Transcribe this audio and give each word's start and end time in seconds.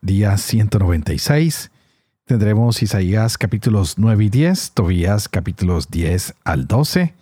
día 0.00 0.36
196. 0.36 1.70
Tendremos 2.24 2.82
Isaías 2.82 3.36
capítulos 3.36 3.98
9 3.98 4.24
y 4.24 4.28
10, 4.30 4.72
Tobías 4.72 5.28
capítulos 5.28 5.90
10 5.90 6.34
al 6.44 6.66
12 6.66 7.14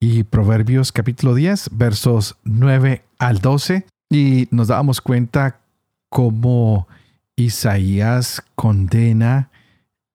y 0.00 0.24
Proverbios 0.24 0.90
capítulo 0.92 1.34
10, 1.34 1.70
versos 1.72 2.36
9 2.44 3.02
al 3.18 3.40
12. 3.40 3.86
Y 4.10 4.48
nos 4.50 4.68
damos 4.68 5.00
cuenta 5.00 5.60
cómo 6.08 6.88
Isaías 7.36 8.42
condena 8.56 9.50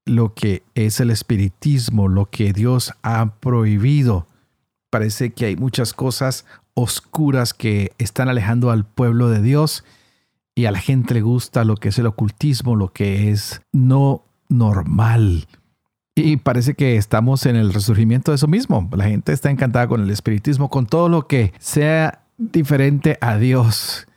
lo 0.05 0.33
que 0.33 0.63
es 0.75 0.99
el 0.99 1.09
espiritismo, 1.09 2.07
lo 2.07 2.29
que 2.29 2.53
Dios 2.53 2.93
ha 3.01 3.35
prohibido. 3.39 4.27
Parece 4.89 5.31
que 5.31 5.45
hay 5.45 5.55
muchas 5.55 5.93
cosas 5.93 6.45
oscuras 6.73 7.53
que 7.53 7.91
están 7.97 8.29
alejando 8.29 8.71
al 8.71 8.85
pueblo 8.85 9.29
de 9.29 9.41
Dios 9.41 9.83
y 10.57 10.65
a 10.65 10.71
la 10.71 10.79
gente 10.79 11.13
le 11.13 11.21
gusta 11.21 11.63
lo 11.63 11.75
que 11.75 11.89
es 11.89 11.99
el 11.99 12.07
ocultismo, 12.07 12.75
lo 12.75 12.91
que 12.91 13.29
es 13.29 13.61
no 13.71 14.25
normal. 14.49 15.45
Y 16.15 16.37
parece 16.37 16.73
que 16.73 16.97
estamos 16.97 17.45
en 17.45 17.55
el 17.55 17.71
resurgimiento 17.71 18.31
de 18.31 18.37
eso 18.37 18.47
mismo. 18.47 18.89
La 18.93 19.03
gente 19.03 19.33
está 19.33 19.51
encantada 19.51 19.87
con 19.87 20.01
el 20.01 20.09
espiritismo, 20.09 20.71
con 20.71 20.87
todo 20.87 21.09
lo 21.09 21.27
que 21.27 21.53
sea 21.59 22.23
diferente 22.39 23.19
a 23.21 23.37
Dios. 23.37 24.07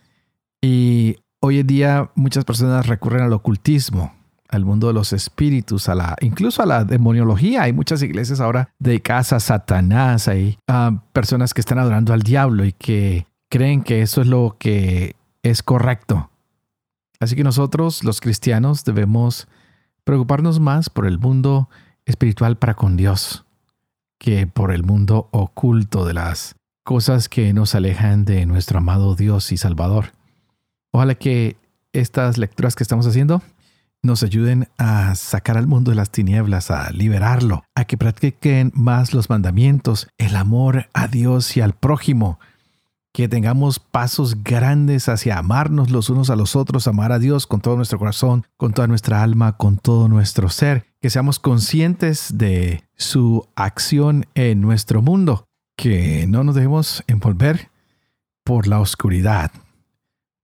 Y 0.62 1.16
hoy 1.41 1.58
en 1.58 1.66
día 1.66 2.10
muchas 2.14 2.47
personas 2.47 2.86
recurren 2.86 3.25
al 3.25 3.34
ocultismo, 3.34 4.14
al 4.48 4.64
mundo 4.64 4.86
de 4.86 4.94
los 4.94 5.12
espíritus, 5.12 5.91
a 5.91 5.94
la, 5.94 6.16
incluso 6.22 6.62
a 6.62 6.66
la 6.66 6.84
demoniología. 6.84 7.64
Hay 7.64 7.75
muchas 7.75 8.00
iglesias 8.00 8.41
ahora 8.41 8.70
dedicadas 8.78 9.34
a 9.34 9.41
Satanás, 9.41 10.27
hay 10.27 10.56
ah, 10.69 11.02
personas 11.12 11.52
que 11.52 11.60
están 11.60 11.78
adorando 11.78 12.14
al 12.14 12.22
diablo 12.22 12.64
y 12.64 12.72
que 12.72 13.27
creen 13.50 13.82
que 13.82 14.00
eso 14.00 14.22
es 14.22 14.27
lo 14.27 14.56
que 14.58 15.16
es 15.42 15.62
correcto. 15.62 16.30
Así 17.20 17.36
que 17.36 17.44
nosotros, 17.44 18.02
los 18.02 18.20
cristianos, 18.20 18.84
debemos 18.84 19.46
preocuparnos 20.04 20.58
más 20.58 20.90
por 20.90 21.06
el 21.06 21.18
mundo 21.18 21.68
espiritual 22.06 22.56
para 22.56 22.74
con 22.74 22.96
Dios 22.96 23.44
que 24.18 24.46
por 24.46 24.72
el 24.72 24.82
mundo 24.82 25.28
oculto 25.30 26.04
de 26.04 26.14
las 26.14 26.54
cosas 26.84 27.28
que 27.28 27.52
nos 27.52 27.74
alejan 27.74 28.24
de 28.24 28.44
nuestro 28.46 28.78
amado 28.78 29.14
Dios 29.14 29.50
y 29.50 29.56
Salvador. 29.56 30.12
Ojalá 30.92 31.14
que 31.14 31.56
estas 31.92 32.36
lecturas 32.36 32.76
que 32.76 32.82
estamos 32.82 33.06
haciendo 33.06 33.42
nos 34.02 34.22
ayuden 34.22 34.68
a 34.76 35.14
sacar 35.14 35.56
al 35.56 35.66
mundo 35.66 35.91
de 35.91 35.94
las 35.94 36.10
tinieblas, 36.10 36.70
a 36.70 36.91
liberarlo, 36.91 37.64
a 37.74 37.84
que 37.84 37.96
practiquen 37.96 38.72
más 38.74 39.14
los 39.14 39.30
mandamientos, 39.30 40.08
el 40.18 40.36
amor 40.36 40.88
a 40.92 41.06
Dios 41.06 41.56
y 41.56 41.60
al 41.60 41.74
prójimo, 41.74 42.38
que 43.12 43.28
tengamos 43.28 43.80
pasos 43.80 44.42
grandes 44.44 45.08
hacia 45.08 45.39
amarnos 45.39 45.91
los 45.91 46.11
unos 46.11 46.30
a 46.30 46.36
los 46.36 46.55
otros, 46.55 46.86
amar 46.86 47.12
a 47.12 47.19
Dios 47.19 47.47
con 47.47 47.61
todo 47.61 47.77
nuestro 47.77 47.98
corazón, 47.98 48.47
con 48.56 48.72
toda 48.72 48.86
nuestra 48.86 49.22
alma, 49.22 49.56
con 49.56 49.78
todo 49.78 50.08
nuestro 50.08 50.48
ser, 50.48 50.86
que 51.00 51.11
seamos 51.11 51.38
conscientes 51.38 52.38
de 52.38 52.84
su 52.97 53.48
acción 53.56 54.26
en 54.34 54.60
nuestro 54.60 55.03
mundo, 55.03 55.47
que 55.76 56.26
no 56.28 56.44
nos 56.44 56.54
dejemos 56.54 57.03
envolver 57.09 57.71
por 58.44 58.69
la 58.69 58.81
oscuridad, 58.81 59.50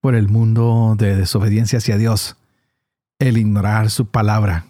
por 0.00 0.14
el 0.14 0.28
mundo 0.28 0.96
de 0.98 1.16
desobediencia 1.16 1.78
hacia 1.78 1.98
Dios, 1.98 2.36
el 3.18 3.38
ignorar 3.38 3.90
su 3.90 4.06
palabra, 4.06 4.66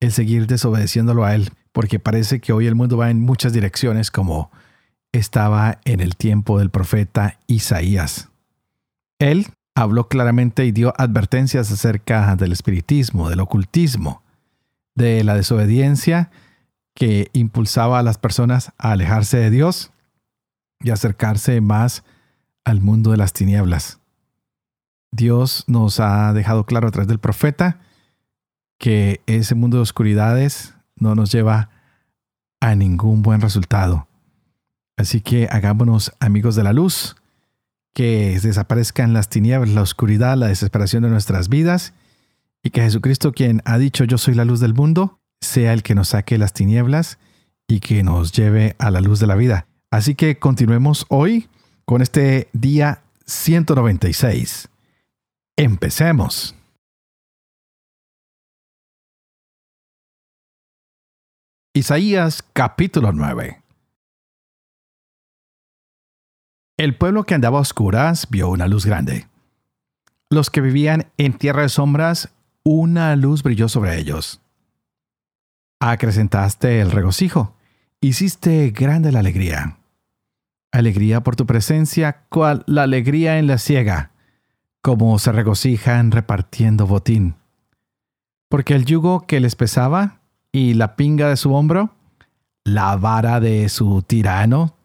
el 0.00 0.12
seguir 0.12 0.46
desobedeciéndolo 0.46 1.24
a 1.24 1.34
Él, 1.34 1.50
porque 1.72 1.98
parece 1.98 2.40
que 2.40 2.52
hoy 2.52 2.66
el 2.66 2.74
mundo 2.74 2.96
va 2.96 3.10
en 3.10 3.20
muchas 3.20 3.52
direcciones 3.52 4.10
como 4.10 4.50
estaba 5.16 5.80
en 5.84 6.00
el 6.00 6.16
tiempo 6.16 6.58
del 6.58 6.70
profeta 6.70 7.38
Isaías. 7.46 8.28
Él 9.18 9.46
habló 9.74 10.08
claramente 10.08 10.64
y 10.64 10.72
dio 10.72 10.94
advertencias 10.96 11.70
acerca 11.70 12.34
del 12.36 12.52
espiritismo, 12.52 13.28
del 13.28 13.40
ocultismo, 13.40 14.22
de 14.94 15.24
la 15.24 15.34
desobediencia 15.34 16.30
que 16.94 17.28
impulsaba 17.34 17.98
a 17.98 18.02
las 18.02 18.18
personas 18.18 18.72
a 18.78 18.92
alejarse 18.92 19.36
de 19.36 19.50
Dios 19.50 19.92
y 20.80 20.90
acercarse 20.90 21.60
más 21.60 22.04
al 22.64 22.80
mundo 22.80 23.10
de 23.10 23.18
las 23.18 23.32
tinieblas. 23.32 24.00
Dios 25.12 25.64
nos 25.66 26.00
ha 26.00 26.32
dejado 26.32 26.64
claro 26.64 26.88
a 26.88 26.90
través 26.90 27.08
del 27.08 27.20
profeta 27.20 27.80
que 28.78 29.20
ese 29.26 29.54
mundo 29.54 29.76
de 29.78 29.82
oscuridades 29.82 30.74
no 30.96 31.14
nos 31.14 31.32
lleva 31.32 31.70
a 32.60 32.74
ningún 32.74 33.22
buen 33.22 33.40
resultado. 33.40 34.08
Así 34.96 35.20
que 35.20 35.46
hagámonos 35.50 36.12
amigos 36.20 36.56
de 36.56 36.64
la 36.64 36.72
luz, 36.72 37.16
que 37.94 38.38
desaparezcan 38.42 39.12
las 39.12 39.28
tinieblas, 39.28 39.70
la 39.70 39.82
oscuridad, 39.82 40.36
la 40.36 40.48
desesperación 40.48 41.02
de 41.02 41.10
nuestras 41.10 41.48
vidas, 41.48 41.92
y 42.62 42.70
que 42.70 42.80
Jesucristo, 42.80 43.32
quien 43.32 43.62
ha 43.64 43.78
dicho 43.78 44.04
yo 44.04 44.18
soy 44.18 44.34
la 44.34 44.44
luz 44.44 44.60
del 44.60 44.74
mundo, 44.74 45.20
sea 45.40 45.72
el 45.72 45.82
que 45.82 45.94
nos 45.94 46.08
saque 46.08 46.38
las 46.38 46.52
tinieblas 46.52 47.18
y 47.68 47.80
que 47.80 48.02
nos 48.02 48.32
lleve 48.32 48.74
a 48.78 48.90
la 48.90 49.00
luz 49.00 49.20
de 49.20 49.26
la 49.26 49.36
vida. 49.36 49.66
Así 49.90 50.14
que 50.14 50.38
continuemos 50.38 51.04
hoy 51.08 51.48
con 51.84 52.02
este 52.02 52.48
día 52.52 53.02
196. 53.26 54.68
Empecemos. 55.56 56.54
Isaías 61.74 62.42
capítulo 62.54 63.12
9 63.12 63.65
El 66.78 66.94
pueblo 66.94 67.24
que 67.24 67.34
andaba 67.34 67.56
a 67.56 67.62
oscuras 67.62 68.28
vio 68.28 68.50
una 68.50 68.68
luz 68.68 68.84
grande. 68.84 69.28
Los 70.28 70.50
que 70.50 70.60
vivían 70.60 71.06
en 71.16 71.32
tierra 71.32 71.62
de 71.62 71.70
sombras, 71.70 72.34
una 72.64 73.16
luz 73.16 73.42
brilló 73.42 73.68
sobre 73.68 73.98
ellos. 73.98 74.42
Acrecentaste 75.80 76.82
el 76.82 76.90
regocijo, 76.90 77.54
hiciste 78.02 78.70
grande 78.72 79.10
la 79.10 79.20
alegría. 79.20 79.78
Alegría 80.70 81.22
por 81.22 81.34
tu 81.34 81.46
presencia, 81.46 82.24
cual 82.28 82.62
la 82.66 82.82
alegría 82.82 83.38
en 83.38 83.46
la 83.46 83.56
ciega, 83.56 84.10
como 84.82 85.18
se 85.18 85.32
regocijan 85.32 86.10
repartiendo 86.10 86.86
botín. 86.86 87.36
Porque 88.50 88.74
el 88.74 88.84
yugo 88.84 89.26
que 89.26 89.40
les 89.40 89.56
pesaba 89.56 90.20
y 90.52 90.74
la 90.74 90.94
pinga 90.94 91.30
de 91.30 91.38
su 91.38 91.54
hombro, 91.54 91.94
la 92.64 92.96
vara 92.96 93.40
de 93.40 93.70
su 93.70 94.02
tirano, 94.02 94.76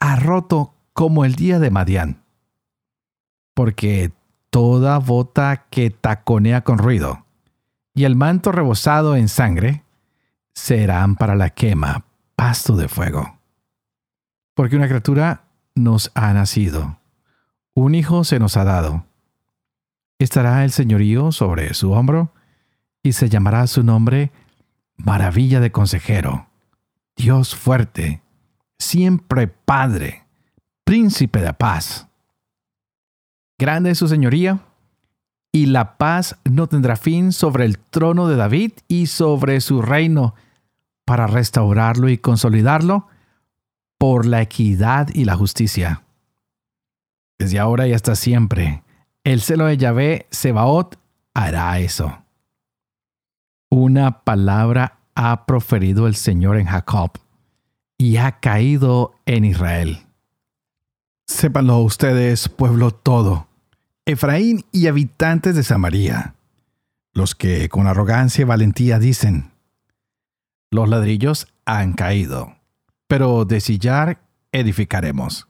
ha 0.00 0.16
roto 0.16 0.74
como 1.00 1.24
el 1.24 1.34
día 1.34 1.58
de 1.58 1.70
Madián. 1.70 2.22
Porque 3.54 4.12
toda 4.50 4.98
bota 4.98 5.64
que 5.70 5.88
taconea 5.88 6.62
con 6.62 6.76
ruido 6.76 7.24
y 7.94 8.04
el 8.04 8.16
manto 8.16 8.52
rebosado 8.52 9.16
en 9.16 9.28
sangre 9.28 9.82
serán 10.52 11.16
para 11.16 11.36
la 11.36 11.48
quema 11.48 12.04
pasto 12.36 12.76
de 12.76 12.86
fuego. 12.86 13.38
Porque 14.52 14.76
una 14.76 14.88
criatura 14.88 15.44
nos 15.74 16.12
ha 16.14 16.34
nacido, 16.34 16.98
un 17.72 17.94
hijo 17.94 18.22
se 18.22 18.38
nos 18.38 18.58
ha 18.58 18.64
dado. 18.64 19.06
Estará 20.18 20.64
el 20.64 20.70
señorío 20.70 21.32
sobre 21.32 21.72
su 21.72 21.92
hombro 21.92 22.34
y 23.02 23.14
se 23.14 23.30
llamará 23.30 23.66
su 23.68 23.82
nombre 23.82 24.32
Maravilla 24.98 25.60
de 25.60 25.72
Consejero, 25.72 26.48
Dios 27.16 27.56
fuerte, 27.56 28.20
siempre 28.78 29.48
Padre 29.48 30.19
príncipe 30.90 31.40
de 31.40 31.52
paz. 31.52 32.08
Grande 33.60 33.92
es 33.92 33.98
su 33.98 34.08
señoría, 34.08 34.58
y 35.52 35.66
la 35.66 35.96
paz 35.98 36.36
no 36.42 36.66
tendrá 36.66 36.96
fin 36.96 37.30
sobre 37.30 37.64
el 37.64 37.78
trono 37.78 38.26
de 38.26 38.34
David 38.34 38.72
y 38.88 39.06
sobre 39.06 39.60
su 39.60 39.82
reino, 39.82 40.34
para 41.04 41.28
restaurarlo 41.28 42.08
y 42.08 42.18
consolidarlo 42.18 43.06
por 43.98 44.26
la 44.26 44.42
equidad 44.42 45.10
y 45.14 45.26
la 45.26 45.36
justicia. 45.36 46.02
Desde 47.38 47.60
ahora 47.60 47.86
y 47.86 47.92
hasta 47.92 48.16
siempre, 48.16 48.82
el 49.22 49.42
celo 49.42 49.66
de 49.66 49.76
Yahvé 49.76 50.26
Sebaot 50.32 50.98
hará 51.34 51.78
eso. 51.78 52.18
Una 53.70 54.24
palabra 54.24 54.98
ha 55.14 55.46
proferido 55.46 56.08
el 56.08 56.16
Señor 56.16 56.56
en 56.56 56.66
Jacob 56.66 57.12
y 57.96 58.16
ha 58.16 58.40
caído 58.40 59.14
en 59.24 59.44
Israel. 59.44 60.09
Sépanlo 61.30 61.78
ustedes, 61.78 62.48
pueblo 62.48 62.90
todo, 62.90 63.46
Efraín 64.04 64.66
y 64.72 64.88
habitantes 64.88 65.54
de 65.54 65.62
Samaria. 65.62 66.34
los 67.14 67.36
que 67.36 67.68
con 67.68 67.86
arrogancia 67.86 68.42
y 68.42 68.44
valentía 68.44 68.98
dicen, 68.98 69.52
los 70.72 70.88
ladrillos 70.88 71.46
han 71.64 71.92
caído, 71.92 72.56
pero 73.06 73.44
de 73.44 73.60
sillar 73.60 74.20
edificaremos. 74.50 75.46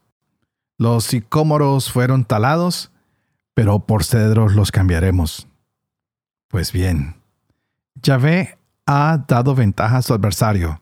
Los 0.77 1.05
sicómoros 1.05 1.91
fueron 1.91 2.25
talados, 2.25 2.91
pero 3.55 3.79
por 3.79 4.03
cedros 4.03 4.53
los 4.53 4.71
cambiaremos. 4.71 5.47
Pues 6.47 6.71
bien, 6.71 7.15
Yahvé 7.95 8.59
ha 8.85 9.25
dado 9.27 9.55
ventaja 9.55 9.97
a 9.97 10.01
su 10.03 10.13
adversario, 10.13 10.79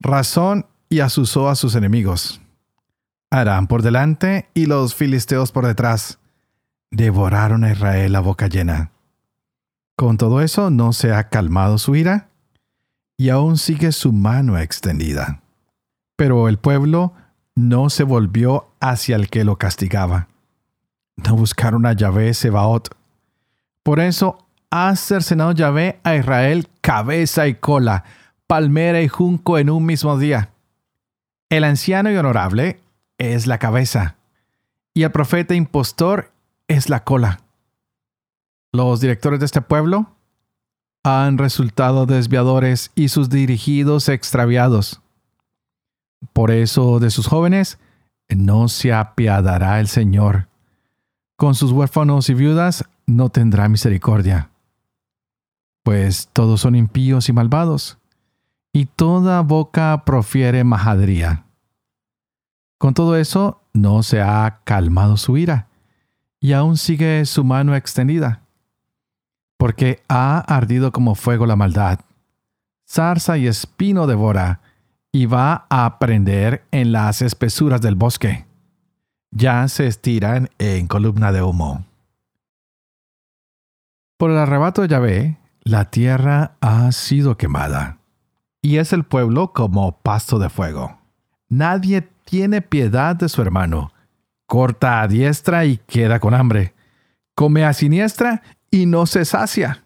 razón 0.00 0.66
y 0.88 1.00
asusó 1.00 1.50
a 1.50 1.54
sus 1.54 1.74
enemigos. 1.74 2.40
Harán 3.34 3.66
por 3.66 3.82
delante 3.82 4.48
y 4.54 4.66
los 4.66 4.94
filisteos 4.94 5.50
por 5.50 5.66
detrás. 5.66 6.20
Devoraron 6.92 7.64
a 7.64 7.72
Israel 7.72 8.14
a 8.14 8.20
boca 8.20 8.46
llena. 8.46 8.92
Con 9.96 10.18
todo 10.18 10.40
eso 10.40 10.70
no 10.70 10.92
se 10.92 11.12
ha 11.12 11.30
calmado 11.30 11.78
su 11.78 11.96
ira 11.96 12.28
y 13.16 13.30
aún 13.30 13.58
sigue 13.58 13.90
su 13.90 14.12
mano 14.12 14.56
extendida. 14.56 15.40
Pero 16.14 16.46
el 16.46 16.58
pueblo 16.58 17.12
no 17.56 17.90
se 17.90 18.04
volvió 18.04 18.68
hacia 18.78 19.16
el 19.16 19.28
que 19.28 19.42
lo 19.42 19.58
castigaba. 19.58 20.28
No 21.16 21.34
buscaron 21.34 21.86
a 21.86 21.92
Yahvé 21.92 22.34
Sebaot. 22.34 22.96
Por 23.82 23.98
eso 23.98 24.46
ha 24.70 24.94
cercenado 24.94 25.50
Yahvé 25.50 25.98
a 26.04 26.14
Israel 26.14 26.68
cabeza 26.80 27.48
y 27.48 27.56
cola, 27.56 28.04
palmera 28.46 29.02
y 29.02 29.08
junco 29.08 29.58
en 29.58 29.70
un 29.70 29.84
mismo 29.84 30.16
día. 30.20 30.50
El 31.50 31.64
anciano 31.64 32.12
y 32.12 32.16
honorable 32.16 32.83
es 33.18 33.46
la 33.46 33.58
cabeza, 33.58 34.16
y 34.92 35.02
el 35.02 35.12
profeta 35.12 35.54
impostor 35.54 36.32
es 36.68 36.88
la 36.88 37.04
cola. 37.04 37.40
Los 38.72 39.00
directores 39.00 39.40
de 39.40 39.46
este 39.46 39.60
pueblo 39.60 40.14
han 41.04 41.38
resultado 41.38 42.06
desviadores 42.06 42.90
y 42.94 43.08
sus 43.08 43.28
dirigidos 43.28 44.08
extraviados. 44.08 45.00
Por 46.32 46.50
eso 46.50 46.98
de 46.98 47.10
sus 47.10 47.26
jóvenes 47.26 47.78
no 48.28 48.68
se 48.68 48.92
apiadará 48.92 49.80
el 49.80 49.88
Señor. 49.88 50.48
Con 51.36 51.54
sus 51.54 51.72
huérfanos 51.72 52.30
y 52.30 52.34
viudas 52.34 52.84
no 53.06 53.28
tendrá 53.28 53.68
misericordia. 53.68 54.50
Pues 55.82 56.28
todos 56.32 56.62
son 56.62 56.74
impíos 56.74 57.28
y 57.28 57.32
malvados, 57.32 57.98
y 58.72 58.86
toda 58.86 59.42
boca 59.42 60.04
profiere 60.06 60.64
majadría. 60.64 61.43
Con 62.84 62.92
todo 62.92 63.16
eso, 63.16 63.62
no 63.72 64.02
se 64.02 64.20
ha 64.20 64.60
calmado 64.64 65.16
su 65.16 65.38
ira, 65.38 65.68
y 66.38 66.52
aún 66.52 66.76
sigue 66.76 67.24
su 67.24 67.42
mano 67.42 67.74
extendida 67.74 68.42
porque 69.56 70.02
ha 70.06 70.40
ardido 70.40 70.92
como 70.92 71.14
fuego 71.14 71.46
la 71.46 71.56
maldad. 71.56 72.00
Zarza 72.86 73.38
y 73.38 73.46
espino 73.46 74.06
devora, 74.06 74.60
y 75.12 75.24
va 75.24 75.64
a 75.70 75.98
prender 75.98 76.66
en 76.72 76.92
las 76.92 77.22
espesuras 77.22 77.80
del 77.80 77.94
bosque. 77.94 78.44
Ya 79.30 79.66
se 79.68 79.86
estiran 79.86 80.50
en 80.58 80.86
columna 80.86 81.32
de 81.32 81.42
humo. 81.42 81.86
Por 84.18 84.30
el 84.30 84.36
arrebato 84.36 84.82
de 84.82 84.88
Yahvé, 84.88 85.38
la 85.62 85.90
tierra 85.90 86.58
ha 86.60 86.92
sido 86.92 87.38
quemada, 87.38 87.96
y 88.60 88.76
es 88.76 88.92
el 88.92 89.04
pueblo 89.04 89.54
como 89.54 90.02
pasto 90.02 90.38
de 90.38 90.50
fuego. 90.50 90.98
Nadie 91.56 92.08
tiene 92.24 92.62
piedad 92.62 93.14
de 93.14 93.28
su 93.28 93.40
hermano. 93.40 93.92
Corta 94.46 95.02
a 95.02 95.06
diestra 95.06 95.64
y 95.64 95.76
queda 95.76 96.18
con 96.18 96.34
hambre. 96.34 96.74
Come 97.36 97.64
a 97.64 97.72
siniestra 97.72 98.42
y 98.72 98.86
no 98.86 99.06
se 99.06 99.24
sacia. 99.24 99.84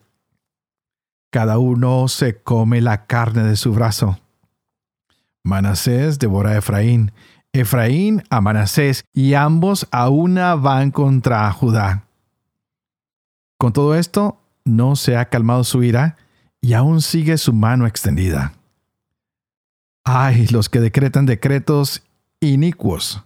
Cada 1.31 1.59
uno 1.59 2.09
se 2.09 2.41
come 2.41 2.81
la 2.81 3.05
carne 3.05 3.43
de 3.43 3.55
su 3.55 3.75
brazo. 3.75 4.19
Manasés 5.45 6.19
devora 6.19 6.53
a 6.53 6.57
Efraín, 6.57 7.13
Efraín 7.53 8.23
a 8.31 8.41
Manasés, 8.41 9.05
y 9.13 9.35
ambos 9.35 9.87
a 9.91 10.09
una 10.09 10.55
van 10.55 10.91
contra 10.91 11.53
Judá. 11.53 12.05
Con 13.59 13.75
todo 13.75 13.95
esto, 13.95 14.41
no 14.65 14.97
se 14.97 15.19
ha 15.19 15.27
calmado 15.27 15.65
su 15.65 15.83
ira, 15.83 16.17
y 16.63 16.73
aún 16.73 17.03
sigue 17.03 17.37
su 17.37 17.53
mano 17.53 17.87
extendida. 17.87 18.58
Ay, 20.05 20.47
los 20.49 20.69
que 20.69 20.81
decretan 20.81 21.27
decretos 21.27 22.03
inicuos, 22.41 23.25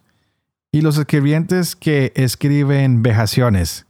y 0.73 0.81
los 0.81 0.99
escribientes 0.99 1.77
que 1.77 2.13
escriben 2.17 3.03
vejaciones 3.03 3.87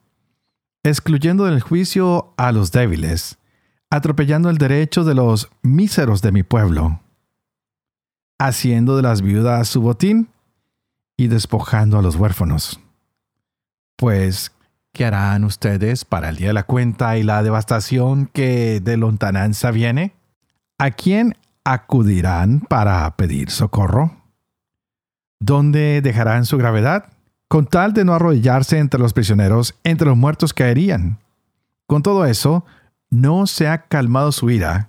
excluyendo 0.82 1.44
del 1.44 1.61
juicio 1.61 2.34
a 2.37 2.52
los 2.52 2.73
débiles, 2.73 3.38
atropellando 3.90 4.50
el 4.50 4.58
derecho 4.58 5.05
de 5.05 5.14
los 5.14 5.49
míseros 5.62 6.23
de 6.23 6.32
mi 6.32 6.43
pueblo, 6.43 7.00
haciendo 8.38 8.96
de 8.96 9.02
las 9.02 9.23
viudas 9.23 9.69
su 9.69 9.81
botín 9.81 10.29
y 11.17 11.29
despojando 11.29 11.99
a 11.99 12.02
los 12.02 12.17
huérfanos. 12.17 12.81
Pues, 13.96 14.52
¿qué 14.93 15.05
harán 15.05 15.44
ustedes 15.44 16.05
para 16.05 16.31
el 16.31 16.37
día 16.37 16.49
de 16.49 16.55
la 16.55 16.64
cuenta 16.64 17.17
y 17.17 17.23
la 17.23 17.43
devastación 17.43 18.26
que 18.26 18.81
de 18.81 18.96
lontananza 18.96 19.70
viene? 19.70 20.14
¿A 20.79 20.90
quién 20.90 21.37
acudirán 21.64 22.60
para 22.60 23.16
pedir 23.16 23.50
socorro? 23.50 24.16
¿Dónde 25.40 26.00
dejarán 26.02 26.44
su 26.44 26.58
gravedad? 26.58 27.12
con 27.52 27.66
tal 27.66 27.92
de 27.92 28.02
no 28.06 28.14
arrodillarse 28.14 28.78
entre 28.78 28.98
los 28.98 29.12
prisioneros, 29.12 29.74
entre 29.84 30.06
los 30.06 30.16
muertos 30.16 30.54
caerían. 30.54 31.18
Con 31.86 32.02
todo 32.02 32.24
eso, 32.24 32.64
no 33.10 33.46
se 33.46 33.68
ha 33.68 33.88
calmado 33.88 34.32
su 34.32 34.48
ira, 34.48 34.88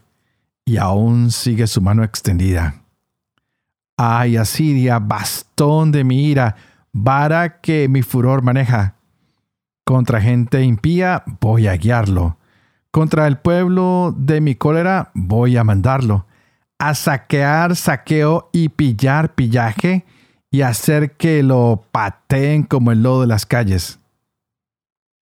y 0.63 0.77
aún 0.77 1.29
sigue 1.31 1.67
su 1.67 1.81
mano 1.81 2.05
extendida. 2.05 2.75
Ay, 3.97 4.37
Asiria, 4.37 4.99
bastón 4.99 5.91
de 5.91 6.05
mi 6.05 6.29
ira, 6.29 6.55
vara 6.93 7.59
que 7.59 7.89
mi 7.89 8.01
furor 8.01 8.43
maneja. 8.43 8.95
Contra 9.83 10.21
gente 10.21 10.63
impía 10.63 11.25
voy 11.41 11.67
a 11.67 11.75
guiarlo. 11.75 12.37
Contra 12.91 13.27
el 13.27 13.39
pueblo 13.39 14.15
de 14.17 14.39
mi 14.39 14.55
cólera 14.55 15.11
voy 15.13 15.57
a 15.57 15.65
mandarlo. 15.65 16.27
A 16.85 16.95
saquear 16.95 17.77
saqueo 17.77 18.49
y 18.51 18.67
pillar 18.67 19.35
pillaje 19.35 20.05
y 20.51 20.63
hacer 20.63 21.13
que 21.13 21.41
lo 21.41 21.87
pateen 21.93 22.63
como 22.63 22.91
el 22.91 23.03
lodo 23.03 23.21
de 23.21 23.27
las 23.27 23.45
calles. 23.45 23.99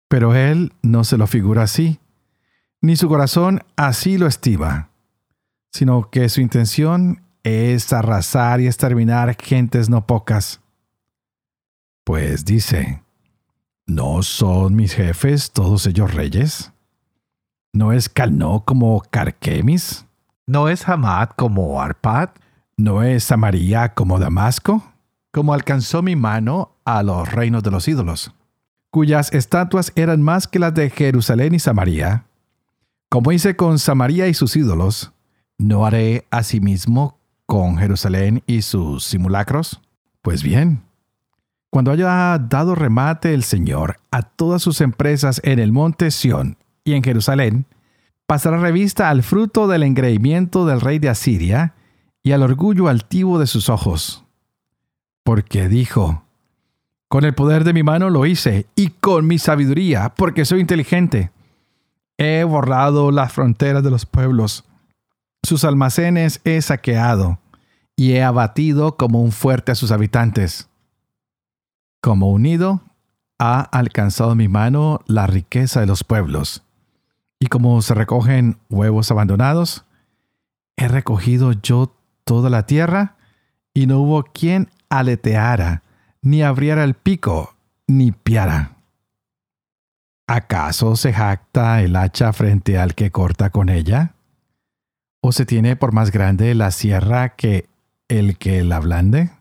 Pero 0.07 0.33
él 0.33 0.73
no 0.81 1.03
se 1.03 1.15
lo 1.15 1.27
figura 1.27 1.61
así, 1.61 1.99
ni 2.81 2.95
su 2.95 3.07
corazón 3.07 3.61
así 3.75 4.17
lo 4.17 4.25
estima, 4.25 4.89
sino 5.71 6.09
que 6.09 6.27
su 6.27 6.41
intención 6.41 7.21
es 7.43 7.93
arrasar 7.93 8.59
y 8.59 8.65
exterminar 8.65 9.37
gentes 9.39 9.91
no 9.91 10.07
pocas. 10.07 10.59
Pues 12.03 12.45
dice, 12.45 13.03
¿no 13.85 14.23
son 14.23 14.75
mis 14.75 14.95
jefes 14.95 15.51
todos 15.51 15.85
ellos 15.85 16.15
reyes? 16.15 16.71
¿No 17.73 17.93
es 17.93 18.09
Calno 18.09 18.63
como 18.65 19.01
Carquemis? 19.01 20.07
¿No 20.47 20.69
es 20.69 20.87
Hamad 20.87 21.29
como 21.29 21.81
Arpad? 21.81 22.29
¿No 22.77 23.03
es 23.03 23.23
Samaria 23.23 23.93
como 23.93 24.19
Damasco? 24.19 24.93
como 25.33 25.55
alcanzó 25.55 26.03
mi 26.03 26.15
mano 26.15 26.75
a 26.85 27.01
los 27.01 27.31
reinos 27.31 27.63
de 27.63 27.71
los 27.71 27.87
ídolos, 27.87 28.31
cuyas 28.91 29.33
estatuas 29.33 29.91
eran 29.95 30.21
más 30.21 30.47
que 30.47 30.59
las 30.59 30.75
de 30.75 30.91
Jerusalén 30.91 31.55
y 31.55 31.59
Samaria. 31.59 32.25
Como 33.09 33.31
hice 33.31 33.55
con 33.55 33.79
Samaria 33.79 34.27
y 34.27 34.35
sus 34.35 34.55
ídolos, 34.55 35.11
¿no 35.57 35.87
haré 35.87 36.27
asimismo 36.29 37.17
con 37.47 37.77
Jerusalén 37.77 38.43
y 38.45 38.61
sus 38.61 39.05
simulacros? 39.05 39.81
Pues 40.21 40.43
bien, 40.43 40.83
cuando 41.71 41.91
haya 41.91 42.37
dado 42.37 42.75
remate 42.75 43.33
el 43.33 43.43
Señor 43.43 43.97
a 44.11 44.21
todas 44.21 44.61
sus 44.61 44.81
empresas 44.81 45.41
en 45.43 45.57
el 45.57 45.71
monte 45.71 46.11
Sión 46.11 46.57
y 46.83 46.93
en 46.93 47.01
Jerusalén, 47.01 47.65
pasará 48.25 48.57
revista 48.57 49.09
al 49.09 49.23
fruto 49.23 49.67
del 49.67 49.83
engreimiento 49.83 50.65
del 50.65 50.81
rey 50.81 50.99
de 50.99 51.09
Asiria 51.09 51.75
y 52.23 52.31
al 52.31 52.43
orgullo 52.43 52.87
altivo 52.87 53.39
de 53.39 53.47
sus 53.47 53.69
ojos 53.69 54.23
porque 55.23 55.69
dijo, 55.69 56.23
con 57.07 57.23
el 57.23 57.33
poder 57.33 57.63
de 57.63 57.73
mi 57.73 57.83
mano 57.83 58.09
lo 58.09 58.25
hice, 58.25 58.67
y 58.75 58.89
con 58.89 59.25
mi 59.25 59.39
sabiduría, 59.39 60.13
porque 60.15 60.45
soy 60.45 60.59
inteligente. 60.59 61.31
He 62.17 62.43
borrado 62.43 63.11
las 63.11 63.31
fronteras 63.31 63.83
de 63.83 63.89
los 63.89 64.05
pueblos, 64.05 64.65
sus 65.41 65.63
almacenes 65.63 66.41
he 66.43 66.61
saqueado, 66.61 67.39
y 67.95 68.13
he 68.13 68.23
abatido 68.23 68.97
como 68.97 69.21
un 69.21 69.31
fuerte 69.31 69.71
a 69.71 69.75
sus 69.75 69.91
habitantes. 69.91 70.69
Como 72.01 72.29
unido, 72.31 72.81
ha 73.39 73.61
alcanzado 73.61 74.35
mi 74.35 74.47
mano 74.47 75.01
la 75.07 75.27
riqueza 75.27 75.79
de 75.79 75.87
los 75.87 76.03
pueblos, 76.03 76.63
y 77.43 77.47
como 77.47 77.81
se 77.81 77.93
recogen 77.93 78.57
huevos 78.69 79.11
abandonados, 79.11 79.83
he 80.77 80.87
recogido 80.87 81.51
yo 81.51 81.93
toda 82.23 82.49
la 82.49 82.65
tierra, 82.65 83.17
y 83.73 83.85
no 83.85 83.99
hubo 83.99 84.23
quien 84.23 84.69
aleteara, 84.87 85.83
ni 86.21 86.41
abriera 86.41 86.85
el 86.85 86.93
pico, 86.93 87.57
ni 87.85 88.13
piara. 88.13 88.77
¿Acaso 90.25 90.95
se 90.95 91.11
jacta 91.11 91.81
el 91.81 91.97
hacha 91.97 92.31
frente 92.31 92.77
al 92.77 92.95
que 92.95 93.11
corta 93.11 93.49
con 93.49 93.67
ella? 93.67 94.13
¿O 95.19 95.33
se 95.33 95.45
tiene 95.45 95.75
por 95.75 95.91
más 95.91 96.11
grande 96.11 96.55
la 96.55 96.71
sierra 96.71 97.35
que 97.35 97.67
el 98.07 98.37
que 98.37 98.63
la 98.63 98.79
blande? 98.79 99.31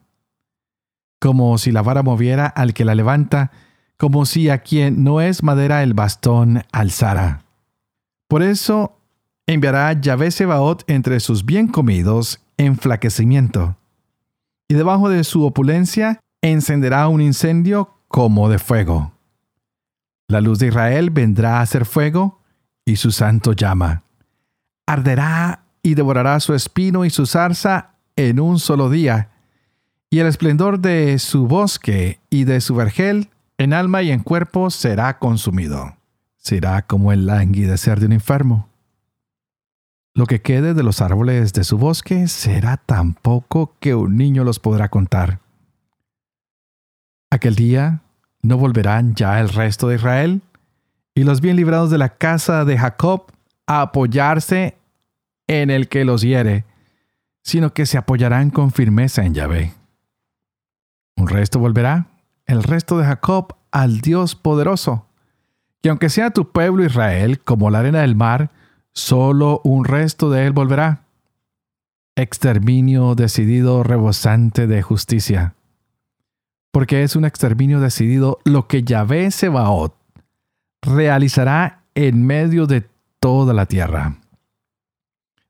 Como 1.20 1.56
si 1.56 1.70
la 1.70 1.82
vara 1.82 2.02
moviera 2.02 2.48
al 2.48 2.74
que 2.74 2.84
la 2.84 2.96
levanta, 2.96 3.52
como 3.96 4.26
si 4.26 4.50
a 4.50 4.58
quien 4.58 5.04
no 5.04 5.20
es 5.20 5.44
madera 5.44 5.84
el 5.84 5.94
bastón 5.94 6.64
alzara. 6.72 7.44
Por 8.32 8.42
eso 8.42 8.98
enviará 9.46 9.92
Yahvé 9.92 10.30
Sebaot 10.30 10.84
entre 10.86 11.20
sus 11.20 11.44
bien 11.44 11.68
comidos 11.68 12.40
enflaquecimiento, 12.56 13.76
y 14.68 14.74
debajo 14.74 15.10
de 15.10 15.22
su 15.22 15.44
opulencia 15.44 16.18
encenderá 16.40 17.08
un 17.08 17.20
incendio 17.20 17.90
como 18.08 18.48
de 18.48 18.58
fuego. 18.58 19.12
La 20.28 20.40
luz 20.40 20.58
de 20.60 20.68
Israel 20.68 21.10
vendrá 21.10 21.60
a 21.60 21.66
ser 21.66 21.84
fuego, 21.84 22.40
y 22.86 22.96
su 22.96 23.12
santo 23.12 23.52
llama. 23.52 24.02
Arderá 24.86 25.66
y 25.82 25.92
devorará 25.92 26.40
su 26.40 26.54
espino 26.54 27.04
y 27.04 27.10
su 27.10 27.26
zarza 27.26 27.96
en 28.16 28.40
un 28.40 28.58
solo 28.58 28.88
día, 28.88 29.28
y 30.08 30.20
el 30.20 30.26
esplendor 30.26 30.78
de 30.78 31.18
su 31.18 31.46
bosque 31.46 32.18
y 32.30 32.44
de 32.44 32.62
su 32.62 32.74
vergel 32.76 33.28
en 33.58 33.74
alma 33.74 34.00
y 34.00 34.10
en 34.10 34.20
cuerpo 34.20 34.70
será 34.70 35.18
consumido. 35.18 35.98
Será 36.42 36.82
como 36.82 37.12
el 37.12 37.26
languidecer 37.26 38.00
de 38.00 38.06
un 38.06 38.12
enfermo. 38.12 38.68
Lo 40.12 40.26
que 40.26 40.42
quede 40.42 40.74
de 40.74 40.82
los 40.82 41.00
árboles 41.00 41.52
de 41.52 41.62
su 41.62 41.78
bosque 41.78 42.26
será 42.26 42.76
tan 42.76 43.14
poco 43.14 43.76
que 43.78 43.94
un 43.94 44.16
niño 44.16 44.42
los 44.42 44.58
podrá 44.58 44.88
contar. 44.88 45.38
Aquel 47.30 47.54
día 47.54 48.02
no 48.42 48.58
volverán 48.58 49.14
ya 49.14 49.40
el 49.40 49.48
resto 49.48 49.86
de 49.86 49.94
Israel 49.94 50.42
y 51.14 51.22
los 51.22 51.40
bien 51.40 51.56
librados 51.56 51.90
de 51.90 51.98
la 51.98 52.10
casa 52.16 52.64
de 52.64 52.76
Jacob 52.76 53.26
a 53.66 53.82
apoyarse 53.82 54.76
en 55.46 55.70
el 55.70 55.88
que 55.88 56.04
los 56.04 56.22
hiere, 56.22 56.64
sino 57.42 57.72
que 57.72 57.86
se 57.86 57.98
apoyarán 57.98 58.50
con 58.50 58.72
firmeza 58.72 59.24
en 59.24 59.34
Yahvé. 59.34 59.74
Un 61.16 61.28
resto 61.28 61.60
volverá, 61.60 62.08
el 62.46 62.64
resto 62.64 62.98
de 62.98 63.04
Jacob, 63.04 63.54
al 63.70 64.00
Dios 64.00 64.34
poderoso. 64.34 65.06
Y 65.82 65.88
aunque 65.88 66.08
sea 66.08 66.30
tu 66.30 66.50
pueblo 66.50 66.84
Israel 66.84 67.40
como 67.40 67.68
la 67.68 67.80
arena 67.80 68.02
del 68.02 68.14
mar, 68.14 68.50
solo 68.92 69.60
un 69.64 69.84
resto 69.84 70.30
de 70.30 70.46
él 70.46 70.52
volverá. 70.52 71.02
Exterminio 72.14 73.14
decidido 73.14 73.82
rebosante 73.82 74.66
de 74.66 74.82
justicia. 74.82 75.54
Porque 76.70 77.02
es 77.02 77.16
un 77.16 77.24
exterminio 77.24 77.80
decidido 77.80 78.38
lo 78.44 78.68
que 78.68 78.84
Yahvé 78.84 79.30
Sebaot 79.30 79.94
realizará 80.82 81.82
en 81.94 82.24
medio 82.24 82.66
de 82.66 82.86
toda 83.18 83.52
la 83.52 83.66
tierra. 83.66 84.18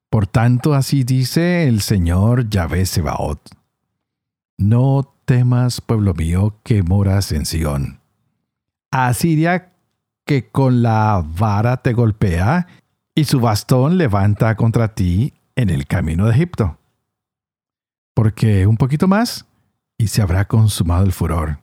Por 0.08 0.26
tanto, 0.26 0.74
así 0.74 1.04
dice 1.04 1.66
el 1.68 1.80
Señor 1.80 2.48
Yahvé 2.48 2.86
Sebaot. 2.86 3.40
No 4.58 5.14
temas, 5.24 5.80
pueblo 5.80 6.14
mío, 6.14 6.56
que 6.64 6.82
moras 6.82 7.32
en 7.32 7.46
Sión. 7.46 8.00
Asiria 8.90 9.71
que 10.24 10.48
con 10.48 10.82
la 10.82 11.24
vara 11.24 11.78
te 11.78 11.92
golpea 11.92 12.66
y 13.14 13.24
su 13.24 13.40
bastón 13.40 13.98
levanta 13.98 14.56
contra 14.56 14.94
ti 14.94 15.34
en 15.56 15.70
el 15.70 15.86
camino 15.86 16.26
de 16.26 16.32
Egipto. 16.32 16.78
Porque 18.14 18.66
un 18.66 18.76
poquito 18.76 19.08
más 19.08 19.46
y 19.98 20.08
se 20.08 20.22
habrá 20.22 20.46
consumado 20.46 21.04
el 21.04 21.12
furor, 21.12 21.60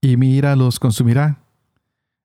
y 0.00 0.16
mi 0.16 0.34
ira 0.34 0.56
los 0.56 0.78
consumirá. 0.78 1.38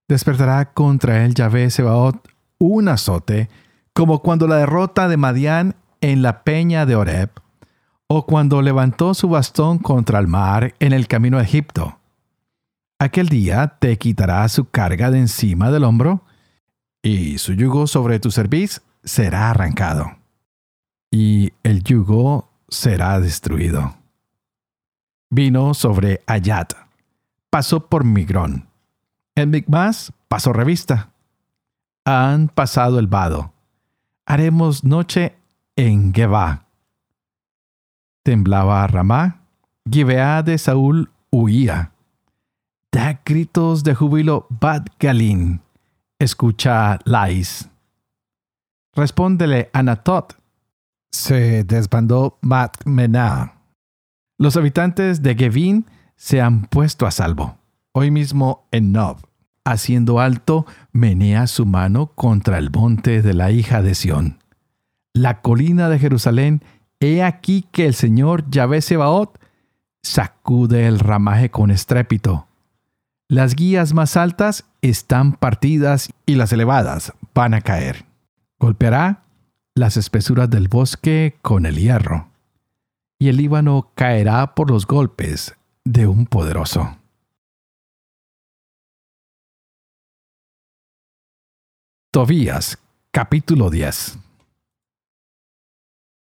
Despertará 0.08 0.74
contra 0.74 1.25
él 1.25 1.34
Yahvé 1.34 1.70
Sebaot 1.70 2.28
un 2.58 2.88
azote 2.88 3.50
como 3.94 4.22
cuando 4.22 4.48
la 4.48 4.58
derrota 4.58 5.08
de 5.08 5.18
Madián 5.18 5.75
en 6.00 6.22
la 6.22 6.44
peña 6.44 6.86
de 6.86 6.96
Oreb, 6.96 7.30
o 8.08 8.25
cuando 8.25 8.62
levantó 8.62 9.13
su 9.13 9.30
bastón 9.30 9.78
contra 9.78 10.20
el 10.20 10.28
mar 10.28 10.74
en 10.80 10.94
el 10.94 11.08
camino 11.08 11.38
a 11.38 11.44
Egipto. 11.44 12.00
Aquel 13.01 13.29
día 13.29 13.77
te 13.79 13.98
quitará 13.98 14.48
su 14.48 14.70
carga 14.70 15.10
de 15.10 15.17
encima 15.17 15.72
del 15.72 15.86
hombro, 15.86 16.24
y 17.01 17.39
su 17.39 17.53
yugo 17.53 17.88
sobre 17.88 18.20
tu 18.20 18.29
cerviz 18.29 18.84
será 19.03 19.50
arrancado, 19.50 20.17
y 21.10 21.51
el 21.63 21.84
yugo 21.84 22.51
será 22.70 23.20
destruido. 23.20 23.96
Vino 25.31 25.74
sobre 25.74 26.22
Ayat, 26.27 26.74
pasó 27.50 27.88
por 27.88 28.03
Migrón. 28.03 28.67
En 29.34 29.50
Migmas 29.50 30.13
pasó 30.27 30.53
revista. 30.53 31.10
Han 32.05 32.50
pasado 32.50 33.00
el 33.00 33.08
vado 33.08 33.51
haremos 34.31 34.84
noche 34.84 35.36
en 35.75 36.13
Geba. 36.13 36.67
Temblaba 38.24 38.86
Ramá, 38.88 39.41
Gibeá 39.89 40.43
de 40.43 40.58
Saúl 40.58 41.12
huía. 41.31 41.91
Da 42.91 43.21
gritos 43.25 43.83
de 43.83 43.95
júbilo 43.95 44.48
Bad 44.50 44.86
Galín. 45.00 45.62
Escucha 46.19 47.00
Lais. 47.05 47.69
Respóndele 48.93 49.69
Anatot. 49.74 50.38
Se 51.12 51.63
desbandó 51.63 52.38
Matmená. 52.41 53.53
Los 54.38 54.57
habitantes 54.57 55.21
de 55.21 55.36
Gevin 55.36 55.86
se 56.15 56.41
han 56.41 56.65
puesto 56.65 57.05
a 57.05 57.12
salvo. 57.12 57.57
Hoy 57.93 58.12
mismo 58.12 58.67
en 58.71 58.91
Nob 58.91 59.17
haciendo 59.65 60.19
alto, 60.19 60.65
menea 60.91 61.48
su 61.48 61.65
mano 61.65 62.07
contra 62.15 62.57
el 62.57 62.71
monte 62.71 63.21
de 63.21 63.33
la 63.33 63.51
hija 63.51 63.81
de 63.81 63.95
Sión. 63.95 64.39
La 65.13 65.41
colina 65.41 65.89
de 65.89 66.00
Jerusalén, 66.00 66.63
he 67.00 67.24
aquí 67.24 67.65
que 67.71 67.86
el 67.86 67.93
Señor 67.93 68.50
Yahvé 68.50 68.81
Sebaot 68.81 69.39
sacude 70.01 70.88
el 70.88 71.00
ramaje 71.00 71.51
con 71.51 71.71
estrépito. 71.71 72.48
Las 73.32 73.56
guías 73.56 73.94
más 73.94 74.18
altas 74.18 74.66
están 74.82 75.32
partidas 75.32 76.10
y 76.26 76.36
las 76.36 76.52
elevadas 76.52 77.14
van 77.34 77.54
a 77.54 77.62
caer. 77.62 78.06
Golpeará 78.60 79.24
las 79.74 79.96
espesuras 79.96 80.50
del 80.50 80.68
bosque 80.68 81.38
con 81.42 81.66
el 81.66 81.78
hierro, 81.78 82.28
y 83.18 83.30
el 83.30 83.38
Líbano 83.38 83.90
caerá 83.96 84.54
por 84.54 84.70
los 84.70 84.86
golpes 84.86 85.56
de 85.86 86.08
un 86.08 86.26
poderoso. 86.26 86.98
Tobías, 92.12 92.80
capítulo 93.12 93.70
10 93.70 94.20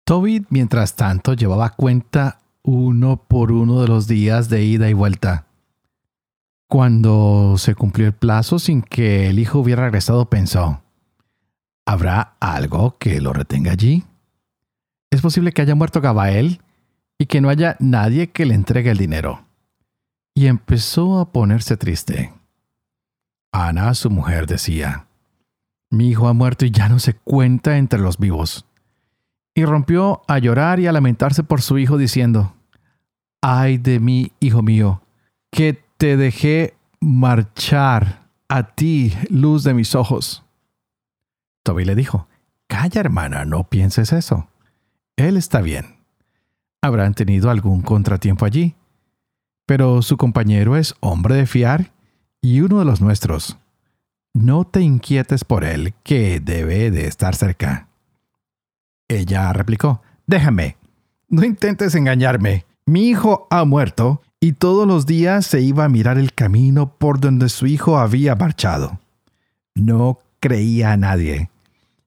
Tobit, 0.06 0.46
mientras 0.50 0.96
tanto, 0.96 1.34
llevaba 1.34 1.72
cuenta 1.72 2.40
uno 2.64 3.18
por 3.18 3.52
uno 3.52 3.82
de 3.82 3.90
los 3.90 4.08
días 4.08 4.48
de 4.48 4.64
ida 4.64 4.90
y 4.90 4.94
vuelta. 4.94 5.46
Cuando 6.76 7.56
se 7.58 7.74
cumplió 7.74 8.06
el 8.08 8.12
plazo 8.12 8.60
sin 8.60 8.82
que 8.82 9.30
el 9.30 9.40
hijo 9.40 9.60
hubiera 9.60 9.84
regresado, 9.84 10.30
pensó, 10.30 10.82
¿habrá 11.86 12.36
algo 12.42 12.98
que 12.98 13.22
lo 13.22 13.32
retenga 13.32 13.72
allí? 13.72 14.04
Es 15.10 15.22
posible 15.22 15.54
que 15.54 15.62
haya 15.62 15.74
muerto 15.74 16.02
Gabael 16.02 16.60
y 17.18 17.28
que 17.28 17.40
no 17.40 17.48
haya 17.48 17.78
nadie 17.80 18.32
que 18.32 18.46
le 18.46 18.56
entregue 18.56 18.92
el 18.92 18.98
dinero. 18.98 19.46
Y 20.34 20.48
empezó 20.48 21.20
a 21.20 21.32
ponerse 21.32 21.78
triste. 21.78 22.34
Ana, 23.54 23.94
su 23.94 24.10
mujer, 24.10 24.46
decía, 24.46 25.08
mi 25.90 26.10
hijo 26.10 26.28
ha 26.28 26.34
muerto 26.34 26.66
y 26.66 26.72
ya 26.72 26.90
no 26.90 27.00
se 27.00 27.14
cuenta 27.14 27.78
entre 27.78 28.00
los 28.00 28.18
vivos. 28.18 28.66
Y 29.54 29.64
rompió 29.64 30.24
a 30.28 30.40
llorar 30.40 30.82
y 30.82 30.88
a 30.88 30.92
lamentarse 30.92 31.42
por 31.42 31.62
su 31.62 31.78
hijo, 31.78 31.98
diciendo, 31.98 32.54
Ay 33.42 33.78
de 33.78 34.02
mí, 34.02 34.34
hijo 34.42 34.62
mío, 34.62 35.02
que 35.54 35.85
te 35.98 36.18
dejé 36.18 36.76
marchar 37.00 38.30
a 38.48 38.76
ti, 38.76 39.14
luz 39.30 39.64
de 39.64 39.74
mis 39.74 39.96
ojos. 39.96 40.44
Toby 41.64 41.86
le 41.86 41.96
dijo, 41.96 42.28
Calla, 42.68 43.00
hermana, 43.00 43.46
no 43.46 43.70
pienses 43.70 44.12
eso. 44.12 44.48
Él 45.16 45.38
está 45.38 45.62
bien. 45.62 45.98
Habrán 46.82 47.14
tenido 47.14 47.50
algún 47.50 47.82
contratiempo 47.82 48.46
allí. 48.46 48.76
Pero 49.66 50.02
su 50.02 50.18
compañero 50.18 50.76
es 50.76 50.94
hombre 51.00 51.36
de 51.36 51.48
fiar 51.48 51.92
y 52.42 52.62
uno 52.62 52.80
de 52.80 52.86
los 52.86 53.02
nuestros 53.02 53.58
no 54.36 54.66
te 54.66 54.82
inquietes 54.82 55.46
por 55.46 55.64
él, 55.64 55.94
que 56.04 56.42
debe 56.42 56.92
de 56.92 57.08
estar 57.08 57.36
cerca. 57.36 57.88
Ella 59.08 59.54
replicó, 59.54 60.02
déjame, 60.28 60.76
no 61.30 61.46
intentes 61.46 61.96
engañarme. 61.96 62.66
Mi 62.86 63.08
hijo 63.08 63.48
ha 63.50 63.64
muerto 63.64 64.22
y 64.46 64.54
todos 64.54 64.86
los 64.86 65.08
días 65.08 65.48
se 65.48 65.62
iba 65.62 65.86
a 65.86 65.90
mirar 65.90 66.20
el 66.20 66.32
camino 66.32 66.94
por 67.00 67.20
donde 67.20 67.50
su 67.50 67.66
hijo 67.66 67.98
había 67.98 68.36
marchado. 68.36 69.00
No 69.74 70.20
creía 70.40 70.92
a 70.92 70.98
nadie. 70.98 71.50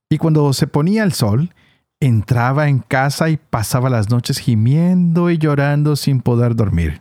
Y 0.08 0.18
cuando 0.18 0.52
se 0.52 0.68
ponía 0.68 1.02
el 1.02 1.12
sol, 1.12 1.52
entraba 1.98 2.68
en 2.68 2.78
casa 2.78 3.28
y 3.28 3.38
pasaba 3.38 3.90
las 3.90 4.08
noches 4.08 4.38
gimiendo 4.38 5.30
y 5.30 5.38
llorando 5.38 5.96
sin 5.96 6.20
poder 6.20 6.54
dormir. 6.54 7.00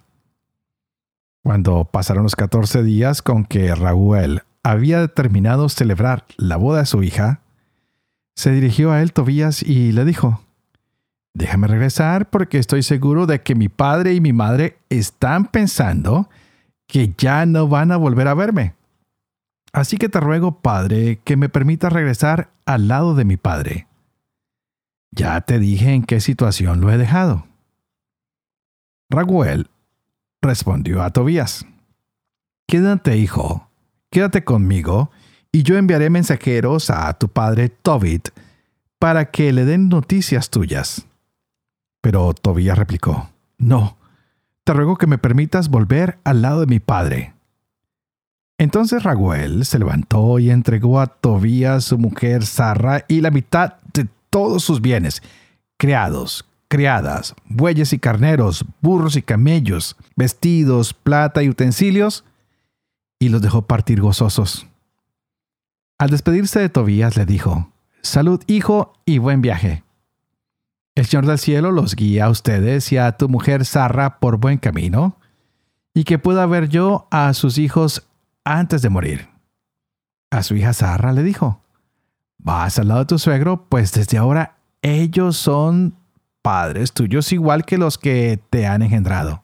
Cuando 1.43 1.85
pasaron 1.85 2.23
los 2.23 2.35
catorce 2.35 2.81
días 2.81 3.21
con 3.21 3.45
que 3.45 3.75
Raúl 3.75 4.41
había 4.63 4.99
determinado 5.01 5.69
celebrar 5.69 6.25
la 6.37 6.57
boda 6.57 6.79
de 6.79 6.87
su 6.87 7.03
hija, 7.03 7.41
se 8.33 8.49
dirigió 8.49 8.91
a 8.91 9.03
él 9.03 9.13
Tobías 9.13 9.61
y 9.61 9.91
le 9.91 10.03
dijo, 10.03 10.41
Déjame 11.37 11.67
regresar 11.67 12.31
porque 12.31 12.57
estoy 12.57 12.81
seguro 12.81 13.27
de 13.27 13.43
que 13.43 13.53
mi 13.53 13.69
padre 13.69 14.15
y 14.15 14.21
mi 14.21 14.33
madre 14.33 14.79
están 14.89 15.45
pensando 15.45 16.31
que 16.87 17.13
ya 17.15 17.45
no 17.45 17.67
van 17.67 17.91
a 17.91 17.97
volver 17.97 18.27
a 18.27 18.33
verme. 18.33 18.73
Así 19.71 19.97
que 19.97 20.09
te 20.09 20.19
ruego, 20.19 20.61
Padre, 20.61 21.19
que 21.23 21.37
me 21.37 21.47
permita 21.47 21.91
regresar 21.91 22.49
al 22.65 22.87
lado 22.87 23.13
de 23.13 23.23
mi 23.23 23.37
Padre. 23.37 23.85
Ya 25.11 25.39
te 25.41 25.59
dije 25.59 25.93
en 25.93 26.01
qué 26.01 26.21
situación 26.21 26.81
lo 26.81 26.91
he 26.91 26.97
dejado. 26.97 27.45
Raguel 29.11 29.69
respondió 30.41 31.03
a 31.03 31.11
Tobías, 31.11 31.67
Quédate, 32.67 33.15
hijo, 33.17 33.69
quédate 34.09 34.43
conmigo, 34.43 35.11
y 35.51 35.61
yo 35.61 35.77
enviaré 35.77 36.09
mensajeros 36.09 36.89
a 36.89 37.13
tu 37.13 37.27
padre 37.27 37.69
Tobit 37.69 38.29
para 38.97 39.29
que 39.29 39.53
le 39.53 39.65
den 39.65 39.87
noticias 39.87 40.49
tuyas. 40.49 41.05
Pero 42.07 42.33
Tobías 42.33 42.77
replicó, 42.77 43.31
No, 43.57 43.97
te 44.63 44.71
ruego 44.71 44.95
que 44.95 45.07
me 45.07 45.17
permitas 45.17 45.67
volver 45.67 46.19
al 46.23 46.41
lado 46.41 46.61
de 46.61 46.65
mi 46.65 46.79
padre. 46.79 47.33
Entonces 48.57 49.03
Raguel 49.03 49.65
se 49.65 49.77
levantó 49.77 50.39
y 50.39 50.49
entregó 50.49 51.01
a 51.01 51.07
Tobías 51.07 51.83
su 51.83 51.97
mujer 51.97 52.45
Sarra 52.45 53.03
y 53.09 53.19
la 53.19 53.29
mitad 53.29 53.73
de 53.93 54.07
todos 54.29 54.63
sus 54.63 54.79
bienes, 54.79 55.21
criados, 55.75 56.45
criadas, 56.69 57.35
bueyes 57.43 57.91
y 57.91 57.99
carneros, 57.99 58.63
burros 58.79 59.17
y 59.17 59.21
camellos, 59.21 59.97
vestidos, 60.15 60.93
plata 60.93 61.43
y 61.43 61.49
utensilios, 61.49 62.23
y 63.19 63.27
los 63.27 63.41
dejó 63.41 63.63
partir 63.63 63.99
gozosos. 63.99 64.65
Al 65.97 66.09
despedirse 66.09 66.61
de 66.61 66.69
Tobías 66.69 67.17
le 67.17 67.25
dijo, 67.25 67.69
Salud, 68.01 68.41
hijo, 68.47 68.93
y 69.03 69.17
buen 69.17 69.41
viaje. 69.41 69.83
El 70.97 71.05
Señor 71.05 71.27
del 71.27 71.37
cielo 71.37 71.69
los 71.71 71.95
guía 71.95 72.25
a 72.25 72.29
ustedes 72.31 72.91
y 72.91 72.97
a 72.97 73.11
tu 73.11 73.29
mujer 73.29 73.65
Sarra 73.65 74.17
por 74.19 74.37
buen 74.37 74.57
camino, 74.57 75.19
y 75.93 76.05
que 76.05 76.17
pueda 76.17 76.43
ver 76.47 76.69
yo 76.69 77.07
a 77.11 77.35
sus 77.35 77.59
hijos 77.59 78.07
antes 78.43 78.81
de 78.81 78.89
morir. 78.89 79.29
A 80.31 80.41
su 80.41 80.55
hija 80.55 80.73
Sarra 80.73 81.13
le 81.13 81.21
dijo, 81.21 81.61
Vas 82.39 82.79
al 82.79 82.87
lado 82.87 83.01
de 83.01 83.05
tu 83.05 83.19
suegro, 83.19 83.67
pues 83.69 83.91
desde 83.91 84.17
ahora 84.17 84.57
ellos 84.81 85.37
son 85.37 85.93
padres 86.41 86.93
tuyos 86.93 87.31
igual 87.31 87.63
que 87.63 87.77
los 87.77 87.99
que 87.99 88.39
te 88.49 88.65
han 88.65 88.81
engendrado. 88.81 89.43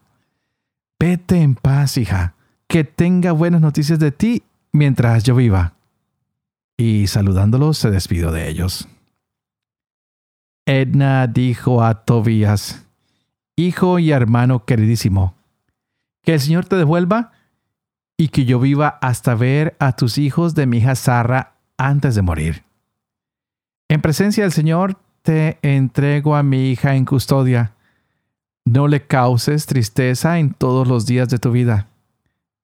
Vete 0.99 1.39
en 1.39 1.53
paz, 1.53 1.97
hija, 1.97 2.33
que 2.67 2.83
tenga 2.83 3.31
buenas 3.31 3.61
noticias 3.61 3.99
de 3.99 4.11
ti 4.11 4.41
mientras 4.71 5.23
yo 5.23 5.35
viva. 5.35 5.75
Y 6.77 7.05
saludándolos 7.05 7.77
se 7.77 7.91
despidió 7.91 8.31
de 8.31 8.49
ellos. 8.49 8.87
Edna 10.65 11.27
dijo 11.27 11.83
a 11.83 12.05
Tobías, 12.05 12.85
Hijo 13.55 13.99
y 13.99 14.11
hermano 14.11 14.65
queridísimo, 14.65 15.35
que 16.23 16.33
el 16.33 16.39
Señor 16.39 16.65
te 16.65 16.75
devuelva 16.75 17.31
y 18.17 18.29
que 18.29 18.45
yo 18.45 18.59
viva 18.59 18.97
hasta 19.01 19.35
ver 19.35 19.75
a 19.79 19.95
tus 19.95 20.17
hijos 20.17 20.55
de 20.55 20.65
mi 20.65 20.77
hija 20.77 20.95
Sara 20.95 21.55
antes 21.77 22.15
de 22.15 22.21
morir. 22.21 22.63
En 23.89 24.01
presencia 24.01 24.43
del 24.43 24.53
Señor 24.53 24.97
te 25.21 25.59
entrego 25.61 26.35
a 26.35 26.43
mi 26.43 26.69
hija 26.69 26.95
en 26.95 27.05
custodia. 27.05 27.73
No 28.65 28.87
le 28.87 29.05
causes 29.05 29.65
tristeza 29.65 30.39
en 30.39 30.53
todos 30.53 30.87
los 30.87 31.05
días 31.05 31.29
de 31.29 31.39
tu 31.39 31.51
vida. 31.51 31.87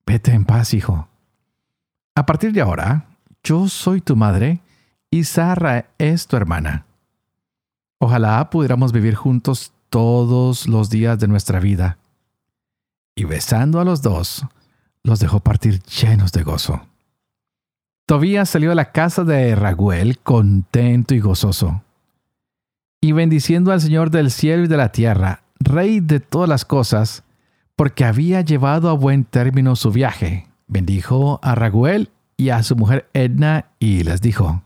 Vete 0.06 0.32
en 0.32 0.44
paz, 0.44 0.72
hijo. 0.74 1.08
A 2.14 2.26
partir 2.26 2.52
de 2.52 2.62
ahora, 2.62 3.06
yo 3.44 3.68
soy 3.68 4.00
tu 4.00 4.16
madre 4.16 4.60
y 5.10 5.24
Sara 5.24 5.90
es 5.98 6.26
tu 6.26 6.36
hermana. 6.36 6.86
Ojalá 8.02 8.48
pudiéramos 8.48 8.92
vivir 8.92 9.14
juntos 9.14 9.72
todos 9.90 10.66
los 10.66 10.88
días 10.88 11.18
de 11.18 11.28
nuestra 11.28 11.60
vida. 11.60 11.98
Y 13.14 13.24
besando 13.24 13.78
a 13.78 13.84
los 13.84 14.00
dos, 14.00 14.46
los 15.02 15.20
dejó 15.20 15.40
partir 15.40 15.82
llenos 15.82 16.32
de 16.32 16.42
gozo. 16.42 16.80
Tobías 18.06 18.48
salió 18.48 18.72
a 18.72 18.74
la 18.74 18.90
casa 18.90 19.22
de 19.22 19.54
Raguel 19.54 20.18
contento 20.18 21.14
y 21.14 21.20
gozoso. 21.20 21.82
Y 23.02 23.12
bendiciendo 23.12 23.70
al 23.70 23.82
Señor 23.82 24.10
del 24.10 24.30
cielo 24.30 24.64
y 24.64 24.68
de 24.68 24.76
la 24.78 24.92
tierra, 24.92 25.42
Rey 25.58 26.00
de 26.00 26.20
todas 26.20 26.48
las 26.48 26.64
cosas, 26.64 27.22
porque 27.76 28.06
había 28.06 28.40
llevado 28.40 28.88
a 28.88 28.94
buen 28.94 29.24
término 29.24 29.76
su 29.76 29.92
viaje, 29.92 30.48
bendijo 30.66 31.38
a 31.42 31.54
Raguel 31.54 32.10
y 32.38 32.48
a 32.48 32.62
su 32.62 32.76
mujer 32.76 33.10
Edna 33.12 33.66
y 33.78 34.04
les 34.04 34.22
dijo, 34.22 34.62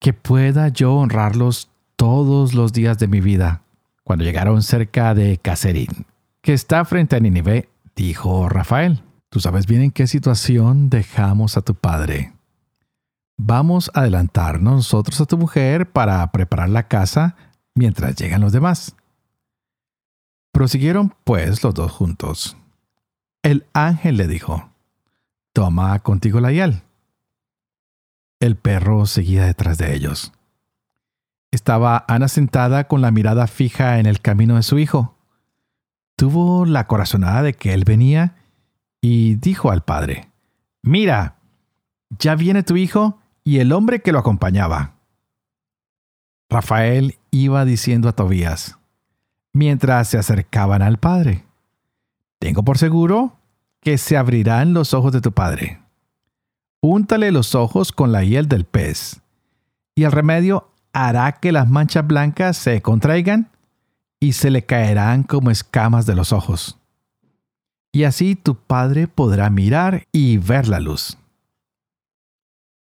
que 0.00 0.12
pueda 0.12 0.68
yo 0.68 0.94
honrarlos 0.94 1.71
todos 2.02 2.52
los 2.52 2.72
días 2.72 2.98
de 2.98 3.06
mi 3.06 3.20
vida. 3.20 3.62
Cuando 4.02 4.24
llegaron 4.24 4.64
cerca 4.64 5.14
de 5.14 5.38
Caserín, 5.38 6.04
que 6.40 6.52
está 6.52 6.84
frente 6.84 7.14
a 7.14 7.20
Nínive, 7.20 7.68
dijo 7.94 8.48
Rafael, 8.48 9.04
tú 9.28 9.38
sabes 9.38 9.68
bien 9.68 9.82
en 9.82 9.92
qué 9.92 10.08
situación 10.08 10.90
dejamos 10.90 11.56
a 11.56 11.62
tu 11.62 11.76
padre. 11.76 12.32
Vamos 13.36 13.88
a 13.94 14.00
adelantarnos 14.00 14.74
nosotros 14.74 15.20
a 15.20 15.26
tu 15.26 15.38
mujer 15.38 15.92
para 15.92 16.26
preparar 16.32 16.70
la 16.70 16.88
casa 16.88 17.36
mientras 17.72 18.16
llegan 18.16 18.40
los 18.40 18.50
demás. 18.50 18.96
Prosiguieron 20.50 21.14
pues 21.22 21.62
los 21.62 21.72
dos 21.72 21.92
juntos. 21.92 22.56
El 23.44 23.64
ángel 23.74 24.16
le 24.16 24.26
dijo, 24.26 24.70
Toma 25.52 25.96
contigo 26.00 26.40
la 26.40 26.50
hiel. 26.50 26.82
El 28.40 28.56
perro 28.56 29.06
seguía 29.06 29.44
detrás 29.44 29.78
de 29.78 29.94
ellos. 29.94 30.32
Estaba 31.52 32.06
Ana 32.08 32.28
sentada 32.28 32.88
con 32.88 33.02
la 33.02 33.10
mirada 33.10 33.46
fija 33.46 33.98
en 33.98 34.06
el 34.06 34.22
camino 34.22 34.56
de 34.56 34.62
su 34.62 34.78
hijo. 34.78 35.18
Tuvo 36.16 36.64
la 36.64 36.86
corazonada 36.86 37.42
de 37.42 37.52
que 37.52 37.74
él 37.74 37.84
venía 37.84 38.36
y 39.02 39.34
dijo 39.34 39.70
al 39.70 39.82
padre, 39.82 40.30
Mira, 40.82 41.36
ya 42.18 42.36
viene 42.36 42.62
tu 42.62 42.76
hijo 42.76 43.18
y 43.44 43.58
el 43.58 43.72
hombre 43.72 44.00
que 44.00 44.12
lo 44.12 44.18
acompañaba. 44.18 44.94
Rafael 46.48 47.18
iba 47.30 47.66
diciendo 47.66 48.08
a 48.08 48.12
Tobías, 48.12 48.78
mientras 49.52 50.08
se 50.08 50.18
acercaban 50.18 50.80
al 50.82 50.98
padre, 50.98 51.44
Tengo 52.38 52.64
por 52.64 52.78
seguro 52.78 53.36
que 53.80 53.98
se 53.98 54.16
abrirán 54.16 54.72
los 54.72 54.94
ojos 54.94 55.12
de 55.12 55.20
tu 55.20 55.32
padre. 55.32 55.82
Úntale 56.80 57.30
los 57.30 57.54
ojos 57.54 57.92
con 57.92 58.10
la 58.10 58.24
hiel 58.24 58.48
del 58.48 58.64
pez, 58.64 59.20
y 59.94 60.04
el 60.04 60.12
remedio 60.12 60.71
hará 60.92 61.32
que 61.32 61.52
las 61.52 61.68
manchas 61.68 62.06
blancas 62.06 62.56
se 62.56 62.82
contraigan 62.82 63.48
y 64.20 64.32
se 64.32 64.50
le 64.50 64.64
caerán 64.64 65.22
como 65.22 65.50
escamas 65.50 66.06
de 66.06 66.14
los 66.14 66.32
ojos. 66.32 66.78
Y 67.92 68.04
así 68.04 68.36
tu 68.36 68.54
padre 68.54 69.08
podrá 69.08 69.50
mirar 69.50 70.06
y 70.12 70.38
ver 70.38 70.68
la 70.68 70.80
luz. 70.80 71.18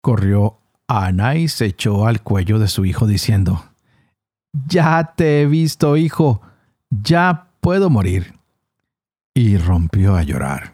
Corrió 0.01 0.59
Ana 0.87 1.37
y 1.37 1.49
se 1.49 1.67
echó 1.67 2.07
al 2.07 2.23
cuello 2.23 2.59
de 2.59 2.69
su 2.69 2.85
hijo 2.85 3.07
diciendo, 3.07 3.65
Ya 4.67 5.13
te 5.17 5.43
he 5.43 5.47
visto, 5.47 5.97
hijo, 5.97 6.41
ya 6.91 7.49
puedo 7.61 7.91
morir. 7.91 8.35
Y 9.35 9.57
rompió 9.57 10.15
a 10.15 10.23
llorar. 10.23 10.73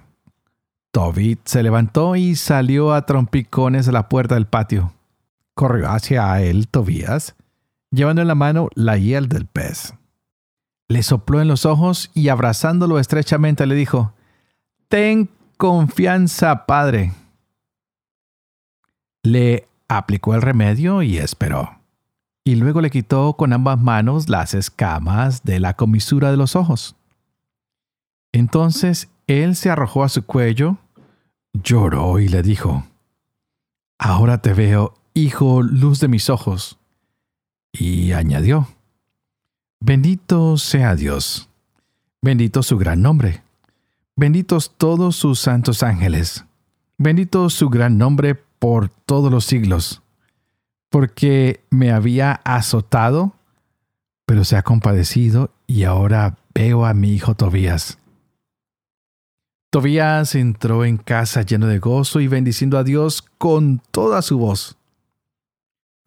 Tobit 0.93 1.47
se 1.47 1.63
levantó 1.63 2.17
y 2.17 2.37
salió 2.37 2.93
a 2.93 3.07
trompicones 3.07 3.89
a 3.89 3.93
la 3.93 4.09
puerta 4.09 4.35
del 4.35 4.47
patio 4.47 4.93
corrió 5.55 5.91
hacia 5.91 6.41
él 6.43 6.69
Tobías, 6.69 7.37
llevando 7.91 8.23
en 8.23 8.29
la 8.29 8.35
mano 8.35 8.69
la 8.75 8.97
hiel 8.97 9.29
del 9.29 9.47
pez. 9.47 9.95
Le 10.89 11.03
sopló 11.03 11.41
en 11.41 11.49
los 11.49 11.67
ojos 11.67 12.11
y 12.15 12.29
abrazándolo 12.29 12.99
estrechamente 12.99 13.67
le 13.67 13.75
dijo, 13.75 14.15
Ten 14.89 15.31
confianza, 15.57 16.67
padre. 16.67 17.13
Le 19.23 19.69
aplicó 19.87 20.35
el 20.35 20.43
remedio 20.43 21.03
y 21.03 21.19
esperó. 21.19 21.79
Y 22.45 22.57
luego 22.57 22.81
le 22.81 22.91
quitó 22.91 23.35
con 23.35 23.53
ambas 23.53 23.79
manos 23.79 24.29
las 24.29 24.55
escamas 24.55 25.45
de 25.45 25.61
la 25.61 25.75
comisura 25.75 26.31
de 26.31 26.37
los 26.37 26.57
ojos. 26.57 26.97
Entonces 28.33 29.11
él 29.27 29.55
se 29.55 29.71
arrojó 29.71 30.03
a 30.03 30.09
su 30.09 30.25
cuello, 30.25 30.79
lloró 31.53 32.19
y 32.19 32.29
le 32.29 32.43
dijo, 32.43 32.85
Ahora 33.99 34.39
te 34.39 34.55
veo 34.55 34.95
Hijo, 35.15 35.63
luz 35.63 36.01
de 36.01 36.09
mis 36.09 36.31
ojos. 36.31 36.79
Y 37.73 38.13
añadió, 38.13 38.69
Bendito 39.83 40.59
sea 40.59 40.95
Dios, 40.95 41.49
bendito 42.21 42.63
su 42.63 42.77
gran 42.77 43.01
nombre, 43.01 43.43
benditos 44.15 44.75
todos 44.77 45.17
sus 45.17 45.41
santos 45.41 45.83
ángeles, 45.83 46.45
bendito 46.99 47.49
su 47.49 47.71
gran 47.71 47.97
nombre 47.97 48.35
por 48.35 48.91
todos 48.91 49.33
los 49.33 49.47
siglos, 49.47 50.03
porque 50.91 51.65
me 51.71 51.93
había 51.93 52.43
azotado, 52.45 53.33
pero 54.27 54.45
se 54.45 54.59
ha 54.59 54.63
compadecido 54.63 55.51
y 55.67 55.85
ahora 55.85 56.37
veo 56.53 56.85
a 56.85 56.93
mi 56.93 57.15
hijo 57.15 57.35
Tobías. 57.35 57.99
Tobías 59.71 60.35
entró 60.35 60.85
en 60.85 60.99
casa 60.99 61.41
lleno 61.41 61.69
de 61.69 61.79
gozo 61.79 62.21
y 62.21 62.29
bendiciendo 62.29 62.77
a 62.77 62.85
Dios 62.85 63.23
con 63.39 63.81
toda 63.93 64.21
su 64.21 64.37
voz. 64.37 64.77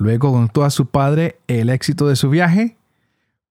Luego 0.03 0.33
contó 0.33 0.65
a 0.65 0.69
su 0.69 0.87
padre 0.87 1.39
el 1.47 1.69
éxito 1.69 2.09
de 2.09 2.17
su 2.17 2.29
viaje, 2.29 2.75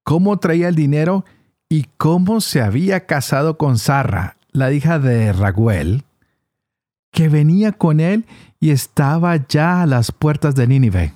cómo 0.05 0.39
traía 0.39 0.69
el 0.69 0.75
dinero 0.75 1.25
y 1.71 1.87
cómo 1.97 2.43
se 2.43 2.61
había 2.61 3.07
casado 3.07 3.57
con 3.57 3.79
Sarra, 3.79 4.37
la 4.51 4.71
hija 4.71 4.99
de 4.99 5.33
Raguel, 5.33 6.05
que 7.11 7.31
venía 7.31 7.73
con 7.73 8.01
él 8.01 8.27
y 8.61 8.69
estaba 8.69 9.35
ya 9.49 9.81
a 9.81 9.87
las 9.87 10.13
puertas 10.13 10.55
de 10.55 10.67
Nínive. 10.67 11.15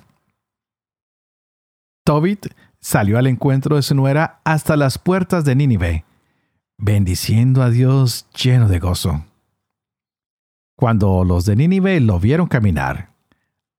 Tobit 2.03 2.47
salió 2.79 3.19
al 3.19 3.27
encuentro 3.27 3.75
de 3.75 3.83
su 3.83 3.93
nuera 3.93 4.39
hasta 4.43 4.75
las 4.75 4.97
puertas 4.97 5.45
de 5.45 5.53
Nínive, 5.53 6.03
bendiciendo 6.79 7.61
a 7.61 7.69
Dios 7.69 8.25
lleno 8.31 8.67
de 8.67 8.79
gozo. 8.79 9.23
Cuando 10.75 11.23
los 11.23 11.45
de 11.45 11.55
Nínive 11.55 11.99
lo 11.99 12.19
vieron 12.19 12.47
caminar, 12.47 13.11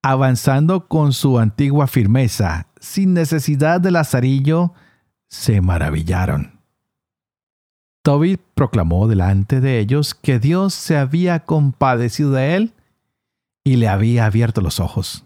avanzando 0.02 0.87
con 0.88 1.12
su 1.12 1.38
antigua 1.38 1.87
firmeza, 1.87 2.68
sin 2.80 3.14
necesidad 3.14 3.80
de 3.80 3.90
lazarillo, 3.90 4.72
se 5.28 5.61
maravillaron. 5.61 6.61
Tobit 8.02 8.40
proclamó 8.54 9.08
delante 9.08 9.61
de 9.61 9.78
ellos 9.78 10.14
que 10.14 10.38
Dios 10.38 10.72
se 10.72 10.96
había 10.96 11.40
compadecido 11.40 12.32
de 12.32 12.54
él 12.54 12.74
y 13.64 13.76
le 13.76 13.88
había 13.88 14.24
abierto 14.24 14.61
los 14.61 14.80
ojos. 14.80 15.24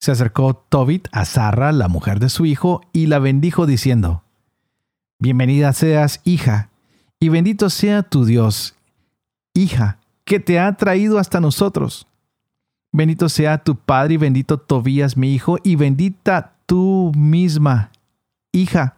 Se 0.00 0.12
acercó 0.12 0.54
Tobit 0.54 1.08
a 1.12 1.24
Sarra, 1.24 1.72
la 1.72 1.88
mujer 1.88 2.20
de 2.20 2.28
su 2.28 2.44
hijo, 2.44 2.82
y 2.92 3.06
la 3.06 3.18
bendijo 3.18 3.64
diciendo, 3.64 4.22
Bienvenida 5.18 5.72
seas, 5.72 6.20
hija, 6.24 6.68
y 7.18 7.30
bendito 7.30 7.70
sea 7.70 8.02
tu 8.02 8.26
Dios, 8.26 8.74
hija, 9.54 9.98
que 10.24 10.40
te 10.40 10.60
ha 10.60 10.76
traído 10.76 11.18
hasta 11.18 11.40
nosotros. 11.40 12.06
Bendito 12.96 13.28
sea 13.28 13.58
tu 13.58 13.76
padre 13.76 14.14
y 14.14 14.16
bendito 14.16 14.56
Tobías 14.56 15.18
mi 15.18 15.34
hijo, 15.34 15.58
y 15.62 15.76
bendita 15.76 16.54
tú 16.64 17.12
misma, 17.14 17.90
hija. 18.52 18.96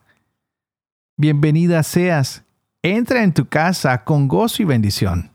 Bienvenida 1.17 1.83
seas, 1.83 2.45
entra 2.81 3.25
en 3.25 3.35
tu 3.35 3.47
casa 3.49 4.05
con 4.05 4.29
gozo 4.29 4.63
y 4.63 4.67
bendición. 4.67 5.33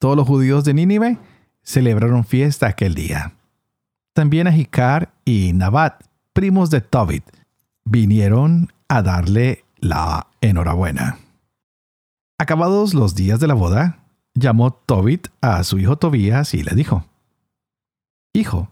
Todos 0.00 0.16
los 0.16 0.26
judíos 0.26 0.64
de 0.64 0.72
Nínive 0.72 1.18
celebraron 1.62 2.24
fiesta 2.24 2.68
aquel 2.68 2.94
día. 2.94 3.34
También 4.14 4.46
Ajicar 4.46 5.12
y 5.26 5.52
Nabat, 5.52 6.04
primos 6.32 6.70
de 6.70 6.80
Tobit, 6.80 7.24
vinieron 7.84 8.72
a 8.88 9.02
darle 9.02 9.66
la 9.76 10.28
enhorabuena. 10.40 11.18
Acabados 12.38 12.94
los 12.94 13.14
días 13.14 13.40
de 13.40 13.46
la 13.46 13.52
boda, 13.52 14.03
llamó 14.34 14.72
Tobit 14.72 15.28
a 15.40 15.62
su 15.64 15.78
hijo 15.78 15.96
Tobías 15.96 16.54
y 16.54 16.62
le 16.62 16.74
dijo, 16.74 17.04
Hijo, 18.32 18.70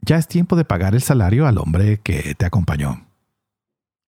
ya 0.00 0.16
es 0.16 0.26
tiempo 0.26 0.56
de 0.56 0.64
pagar 0.64 0.94
el 0.94 1.02
salario 1.02 1.46
al 1.46 1.58
hombre 1.58 2.00
que 2.00 2.34
te 2.34 2.44
acompañó. 2.44 3.06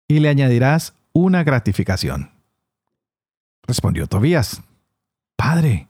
Y 0.08 0.20
le 0.20 0.30
añadirás 0.30 0.94
una 1.14 1.44
gratificación. 1.44 2.32
Respondió 3.64 4.08
Tobías, 4.08 4.62
Padre, 5.36 5.88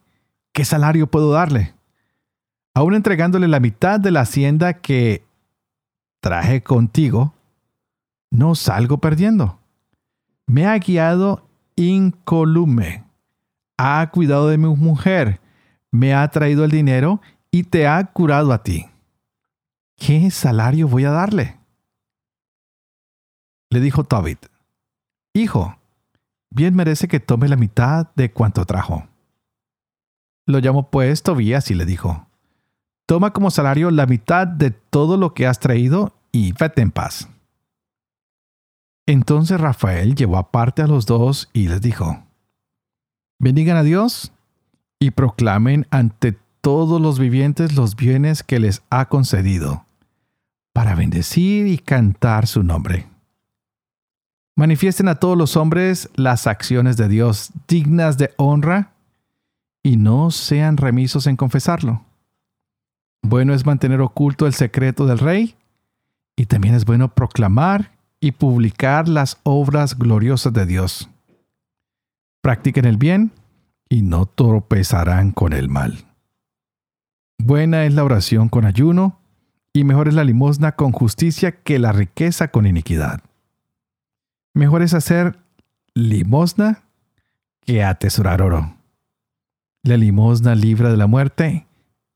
¿qué 0.52 0.66
salario 0.66 1.08
puedo 1.08 1.32
darle? 1.32 1.74
aún 2.74 2.96
entregándole 2.96 3.48
la 3.48 3.60
mitad 3.60 4.00
de 4.00 4.12
la 4.12 4.22
hacienda 4.22 4.74
que 4.74 5.26
traje 6.20 6.62
contigo, 6.62 7.34
no 8.30 8.56
salgo 8.56 9.00
perdiendo. 9.00 9.60
Me 10.48 10.66
ha 10.66 10.78
guiado 10.78 11.48
incolume, 11.76 13.04
ha 13.82 14.10
cuidado 14.12 14.48
de 14.48 14.58
mi 14.58 14.68
mujer, 14.68 15.42
me 15.90 16.14
ha 16.14 16.28
traído 16.30 16.64
el 16.64 16.72
dinero 16.72 17.22
y 17.50 17.64
te 17.64 17.88
ha 17.88 18.04
curado 18.06 18.54
a 18.54 18.64
ti. 18.64 18.86
¿Qué 19.98 20.30
salario 20.32 20.88
voy 20.88 21.06
a 21.06 21.12
darle? 21.12 21.58
Le 23.70 23.80
dijo 23.80 24.04
Tobit, 24.04 24.48
Hijo, 25.34 25.78
bien 26.50 26.76
merece 26.76 27.08
que 27.08 27.20
tome 27.20 27.48
la 27.48 27.56
mitad 27.56 28.08
de 28.16 28.32
cuanto 28.32 28.66
trajo. 28.66 29.08
Lo 30.46 30.60
llamó 30.60 30.90
pues 30.90 31.24
Tobías 31.24 31.72
y 31.72 31.76
le 31.76 31.86
dijo, 31.86 32.28
Toma 33.08 33.32
como 33.32 33.52
salario 33.52 33.92
la 33.92 34.06
mitad 34.06 34.48
de 34.48 34.72
todo 34.72 35.18
lo 35.18 35.34
que 35.34 35.48
has 35.48 35.60
traído 35.60 36.14
y 36.32 36.54
vete 36.54 36.82
en 36.82 36.92
paz. 36.92 37.30
Entonces 39.06 39.60
Rafael 39.60 40.16
llevó 40.16 40.38
aparte 40.38 40.82
a 40.82 40.88
los 40.88 41.06
dos 41.06 41.50
y 41.54 41.68
les 41.68 41.82
dijo, 41.82 42.24
Bendigan 43.42 43.76
a 43.76 43.84
Dios 43.84 44.32
y 45.00 45.12
proclamen 45.12 45.88
ante 45.90 46.38
todos 46.62 47.02
los 47.02 47.18
vivientes 47.18 47.76
los 47.76 47.96
bienes 47.96 48.44
que 48.44 48.60
les 48.60 48.84
ha 48.90 49.10
concedido, 49.10 49.86
para 50.74 50.96
bendecir 50.96 51.68
y 51.68 51.80
cantar 51.80 52.46
su 52.46 52.62
nombre. 52.62 53.08
Manifiesten 54.56 55.08
a 55.08 55.16
todos 55.16 55.38
los 55.38 55.58
hombres 55.58 56.10
las 56.16 56.46
acciones 56.46 56.98
de 56.98 57.08
Dios 57.08 57.52
dignas 57.68 58.18
de 58.18 58.32
honra 58.38 58.94
y 59.82 59.98
no 59.98 60.30
sean 60.30 60.78
remisos 60.78 61.26
en 61.26 61.36
confesarlo 61.36 62.06
bueno 63.32 63.54
es 63.54 63.66
mantener 63.66 64.02
oculto 64.02 64.46
el 64.46 64.54
secreto 64.54 65.06
del 65.06 65.20
rey 65.20 65.56
y 66.36 66.46
también 66.48 66.76
es 66.76 66.86
bueno 66.86 67.14
proclamar 67.14 67.92
y 68.20 68.34
publicar 68.34 69.08
las 69.08 69.40
obras 69.44 69.98
gloriosas 69.98 70.54
de 70.54 70.66
Dios. 70.66 71.10
Practiquen 72.42 72.86
el 72.86 72.98
bien 72.98 73.32
y 73.88 74.02
no 74.02 74.26
tropezarán 74.26 75.32
con 75.32 75.54
el 75.54 75.70
mal. 75.70 76.06
Buena 77.38 77.86
es 77.86 77.94
la 77.94 78.04
oración 78.04 78.50
con 78.50 78.66
ayuno 78.66 79.20
y 79.74 79.84
mejor 79.84 80.08
es 80.08 80.14
la 80.14 80.24
limosna 80.24 80.74
con 80.74 80.92
justicia 80.92 81.52
que 81.64 81.80
la 81.80 81.92
riqueza 81.92 82.50
con 82.50 82.66
iniquidad. 82.66 83.22
Mejor 84.54 84.82
es 84.82 84.94
hacer 84.94 85.40
limosna 85.94 86.84
que 87.62 87.84
atesorar 87.84 88.42
oro. 88.42 88.76
La 89.84 89.98
limosna 89.98 90.56
libra 90.56 90.90
de 90.90 90.98
la 90.98 91.08
muerte 91.08 91.68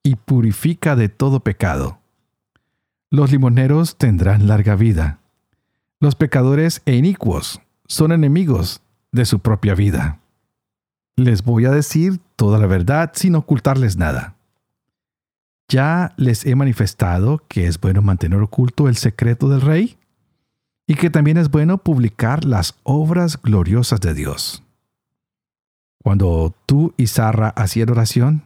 y 0.04 0.16
purifica 0.16 0.96
de 0.96 1.10
todo 1.10 1.40
pecado. 1.40 2.00
Los 3.10 3.32
limoneros 3.32 3.98
tendrán 3.98 4.48
larga 4.48 4.76
vida. 4.76 5.20
Los 6.00 6.16
pecadores 6.16 6.82
e 6.86 6.96
inicuos 6.96 7.62
son 7.88 8.12
enemigos 8.12 8.82
de 9.16 9.26
su 9.26 9.40
propia 9.40 9.74
vida. 9.74 10.20
Les 11.16 11.44
voy 11.44 11.66
a 11.66 11.72
decir 11.72 12.20
toda 12.36 12.60
la 12.60 12.68
verdad 12.68 13.12
sin 13.16 13.36
ocultarles 13.36 13.98
nada. 13.98 14.36
Ya 15.68 16.14
les 16.18 16.46
he 16.46 16.56
manifestado 16.56 17.42
que 17.48 17.68
es 17.68 17.80
bueno 17.80 18.02
mantener 18.02 18.40
oculto 18.42 18.88
el 18.88 18.98
secreto 18.98 19.50
del 19.50 19.62
rey 19.62 19.98
y 20.86 20.96
que 20.96 21.10
también 21.10 21.38
es 21.38 21.50
bueno 21.50 21.80
publicar 21.80 22.46
las 22.46 22.76
obras 22.84 23.42
gloriosas 23.42 24.02
de 24.02 24.14
Dios. 24.14 24.62
Cuando 26.04 26.54
tú 26.68 26.94
y 26.98 27.08
Sarra 27.08 27.50
hacían 27.50 27.90
oración, 27.90 28.44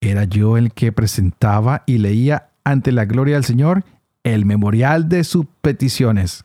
era 0.00 0.24
yo 0.24 0.56
el 0.56 0.72
que 0.72 0.92
presentaba 0.92 1.82
y 1.84 1.98
leía 1.98 2.48
ante 2.64 2.92
la 2.92 3.04
gloria 3.04 3.34
del 3.34 3.44
Señor 3.44 3.84
el 4.22 4.46
memorial 4.46 5.08
de 5.08 5.24
sus 5.24 5.46
peticiones. 5.60 6.44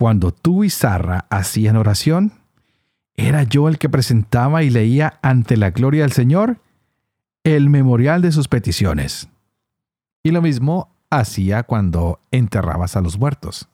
Cuando 0.00 0.32
tú 0.32 0.64
y 0.64 0.70
Sarra 0.70 1.26
hacían 1.28 1.76
oración, 1.76 2.32
era 3.16 3.42
yo 3.42 3.68
el 3.68 3.76
que 3.76 3.90
presentaba 3.90 4.62
y 4.62 4.70
leía 4.70 5.18
ante 5.20 5.58
la 5.58 5.72
gloria 5.72 6.04
del 6.04 6.12
Señor 6.12 6.56
el 7.44 7.68
memorial 7.68 8.22
de 8.22 8.32
sus 8.32 8.48
peticiones. 8.48 9.28
Y 10.22 10.30
lo 10.30 10.40
mismo 10.40 10.88
hacía 11.10 11.64
cuando 11.64 12.18
enterrabas 12.30 12.96
a 12.96 13.02
los 13.02 13.18
muertos. 13.18 13.68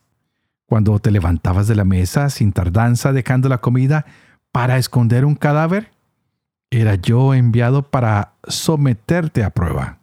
Cuando 0.66 0.98
te 0.98 1.12
levantabas 1.12 1.68
de 1.68 1.76
la 1.76 1.84
mesa 1.84 2.28
sin 2.28 2.50
tardanza 2.50 3.12
dejando 3.12 3.48
la 3.48 3.58
comida 3.58 4.04
para 4.50 4.78
esconder 4.78 5.24
un 5.24 5.36
cadáver, 5.36 5.92
era 6.70 6.96
yo 6.96 7.34
enviado 7.34 7.84
para 7.84 8.32
someterte 8.48 9.44
a 9.44 9.50
prueba. 9.50 10.00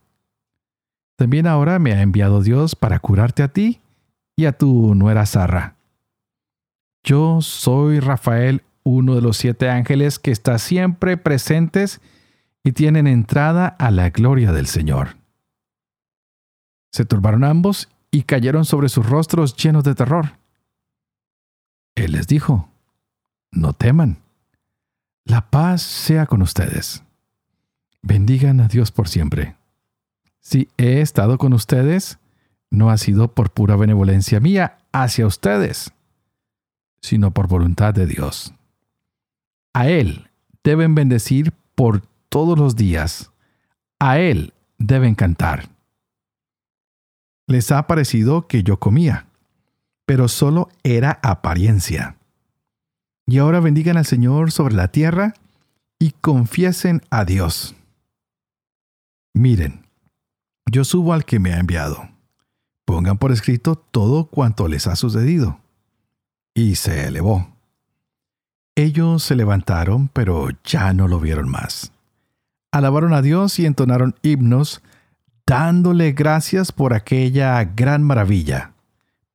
También 1.17 1.47
ahora 1.47 1.79
me 1.79 1.91
ha 1.91 2.01
enviado 2.01 2.41
Dios 2.41 2.77
para 2.77 2.99
curarte 2.99 3.43
a 3.43 3.49
ti 3.49 3.81
y 4.38 4.45
a 4.45 4.53
tu 4.53 4.95
nuera 4.95 5.25
Sara. 5.25 5.75
Yo 7.03 7.41
soy 7.41 7.99
Rafael, 7.99 8.63
uno 8.83 9.15
de 9.15 9.21
los 9.21 9.37
siete 9.37 9.69
ángeles 9.69 10.19
que 10.19 10.31
está 10.31 10.57
siempre 10.57 11.17
presentes 11.17 11.99
y 12.63 12.71
tienen 12.71 13.07
entrada 13.07 13.67
a 13.67 13.91
la 13.91 14.09
gloria 14.09 14.51
del 14.51 14.67
Señor. 14.67 15.17
Se 16.91 17.05
turbaron 17.05 17.43
ambos 17.43 17.89
y 18.11 18.23
cayeron 18.23 18.63
sobre 18.63 18.87
sus 18.87 19.09
rostros 19.09 19.55
llenos 19.55 19.83
de 19.83 19.95
terror. 19.95 20.37
Él 21.95 22.13
les 22.13 22.27
dijo, 22.27 22.69
no 23.51 23.73
teman. 23.73 24.19
La 25.25 25.49
paz 25.49 25.81
sea 25.81 26.25
con 26.25 26.41
ustedes. 26.41 27.03
Bendigan 28.01 28.59
a 28.59 28.67
Dios 28.67 28.91
por 28.91 29.07
siempre. 29.07 29.55
Si 30.39 30.69
he 30.77 31.01
estado 31.01 31.37
con 31.37 31.53
ustedes, 31.53 32.19
no 32.69 32.89
ha 32.89 32.97
sido 32.97 33.33
por 33.33 33.51
pura 33.51 33.75
benevolencia 33.75 34.39
mía 34.39 34.77
hacia 34.91 35.25
ustedes, 35.25 35.93
sino 37.03 37.31
por 37.31 37.47
voluntad 37.47 37.93
de 37.93 38.07
Dios. 38.07 38.55
A 39.73 39.89
Él 39.89 40.29
deben 40.63 40.95
bendecir 40.95 41.51
por 41.75 42.01
todos 42.29 42.57
los 42.57 42.75
días. 42.75 43.31
A 43.99 44.19
Él 44.19 44.53
deben 44.77 45.13
cantar. 45.13 45.69
Les 47.45 47.71
ha 47.71 47.85
parecido 47.87 48.47
que 48.47 48.63
yo 48.63 48.79
comía, 48.79 49.27
pero 50.05 50.29
solo 50.29 50.69
era 50.83 51.19
apariencia. 51.21 52.15
Y 53.27 53.37
ahora 53.37 53.59
bendigan 53.59 53.97
al 53.97 54.05
Señor 54.05 54.51
sobre 54.51 54.75
la 54.75 54.87
tierra 54.87 55.33
y 55.99 56.11
confiesen 56.11 57.01
a 57.09 57.25
Dios. 57.25 57.75
Miren, 59.33 59.85
yo 60.71 60.85
subo 60.85 61.11
al 61.11 61.25
que 61.25 61.39
me 61.39 61.53
ha 61.53 61.59
enviado. 61.59 62.09
Pongan 62.85 63.17
por 63.17 63.33
escrito 63.33 63.75
todo 63.75 64.25
cuanto 64.25 64.69
les 64.69 64.87
ha 64.87 64.95
sucedido. 64.95 65.62
Y 66.53 66.75
se 66.75 67.07
elevó. 67.07 67.53
Ellos 68.75 69.23
se 69.23 69.35
levantaron, 69.35 70.07
pero 70.07 70.49
ya 70.63 70.93
no 70.93 71.07
lo 71.07 71.19
vieron 71.19 71.49
más. 71.49 71.91
Alabaron 72.71 73.13
a 73.13 73.21
Dios 73.21 73.59
y 73.59 73.65
entonaron 73.65 74.15
himnos, 74.23 74.81
dándole 75.45 76.11
gracias 76.13 76.71
por 76.71 76.93
aquella 76.93 77.63
gran 77.63 78.01
maravilla, 78.01 78.73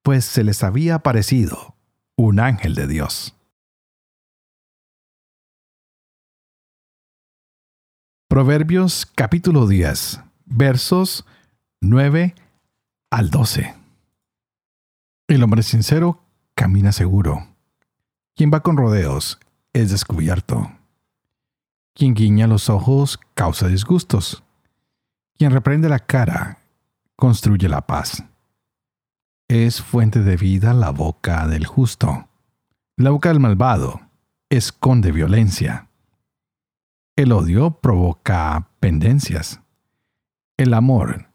pues 0.02 0.24
se 0.24 0.42
les 0.42 0.64
había 0.64 0.96
aparecido 0.96 1.76
un 2.16 2.40
ángel 2.40 2.74
de 2.74 2.88
Dios. 2.88 3.34
Proverbios 8.28 9.06
capítulo 9.06 9.66
10, 9.66 10.20
versos 10.46 11.24
9 11.80 12.34
al 13.10 13.30
12. 13.30 13.74
El 15.28 15.42
hombre 15.42 15.62
sincero 15.62 16.27
camina 16.58 16.90
seguro. 16.90 17.46
Quien 18.34 18.50
va 18.52 18.64
con 18.64 18.76
rodeos 18.76 19.38
es 19.72 19.92
descubierto. 19.92 20.72
Quien 21.94 22.14
guiña 22.14 22.48
los 22.48 22.68
ojos 22.68 23.20
causa 23.34 23.68
disgustos. 23.68 24.42
Quien 25.36 25.52
reprende 25.52 25.88
la 25.88 26.00
cara 26.00 26.58
construye 27.14 27.68
la 27.68 27.86
paz. 27.86 28.24
Es 29.46 29.80
fuente 29.80 30.24
de 30.24 30.36
vida 30.36 30.74
la 30.74 30.90
boca 30.90 31.46
del 31.46 31.64
justo. 31.64 32.28
La 32.96 33.10
boca 33.10 33.28
del 33.28 33.38
malvado 33.38 34.00
esconde 34.50 35.12
violencia. 35.12 35.86
El 37.14 37.30
odio 37.30 37.70
provoca 37.70 38.68
pendencias. 38.80 39.60
El 40.56 40.74
amor 40.74 41.28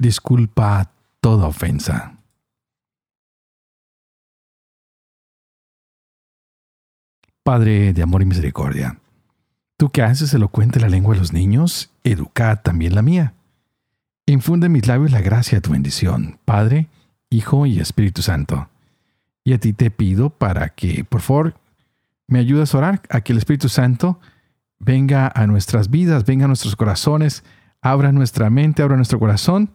disculpa 0.00 0.90
toda 1.20 1.46
ofensa. 1.46 2.13
Padre 7.44 7.92
de 7.92 8.02
amor 8.02 8.22
y 8.22 8.24
misericordia, 8.24 9.00
tú 9.76 9.90
que 9.90 10.00
haces 10.00 10.32
elocuente 10.32 10.80
la 10.80 10.88
lengua 10.88 11.12
de 11.12 11.20
los 11.20 11.34
niños, 11.34 11.90
educa 12.02 12.56
también 12.62 12.94
la 12.94 13.02
mía. 13.02 13.34
Infunde 14.24 14.68
en 14.68 14.72
mis 14.72 14.86
labios 14.86 15.12
la 15.12 15.20
gracia 15.20 15.58
de 15.58 15.60
tu 15.60 15.72
bendición, 15.72 16.38
Padre, 16.46 16.88
Hijo 17.28 17.66
y 17.66 17.80
Espíritu 17.80 18.22
Santo. 18.22 18.70
Y 19.44 19.52
a 19.52 19.58
ti 19.58 19.74
te 19.74 19.90
pido 19.90 20.30
para 20.30 20.70
que, 20.70 21.04
por 21.04 21.20
favor, 21.20 21.54
me 22.26 22.38
ayudes 22.38 22.74
a 22.74 22.78
orar 22.78 23.02
a 23.10 23.20
que 23.20 23.32
el 23.32 23.38
Espíritu 23.38 23.68
Santo 23.68 24.18
venga 24.78 25.30
a 25.34 25.46
nuestras 25.46 25.90
vidas, 25.90 26.24
venga 26.24 26.46
a 26.46 26.48
nuestros 26.48 26.76
corazones, 26.76 27.44
abra 27.82 28.10
nuestra 28.10 28.48
mente, 28.48 28.82
abra 28.82 28.96
nuestro 28.96 29.18
corazón, 29.18 29.68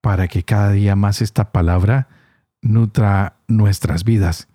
para 0.00 0.26
que 0.26 0.42
cada 0.42 0.72
día 0.72 0.96
más 0.96 1.22
esta 1.22 1.52
palabra 1.52 2.08
nutra 2.62 3.36
nuestras 3.46 4.02
vidas. 4.02 4.48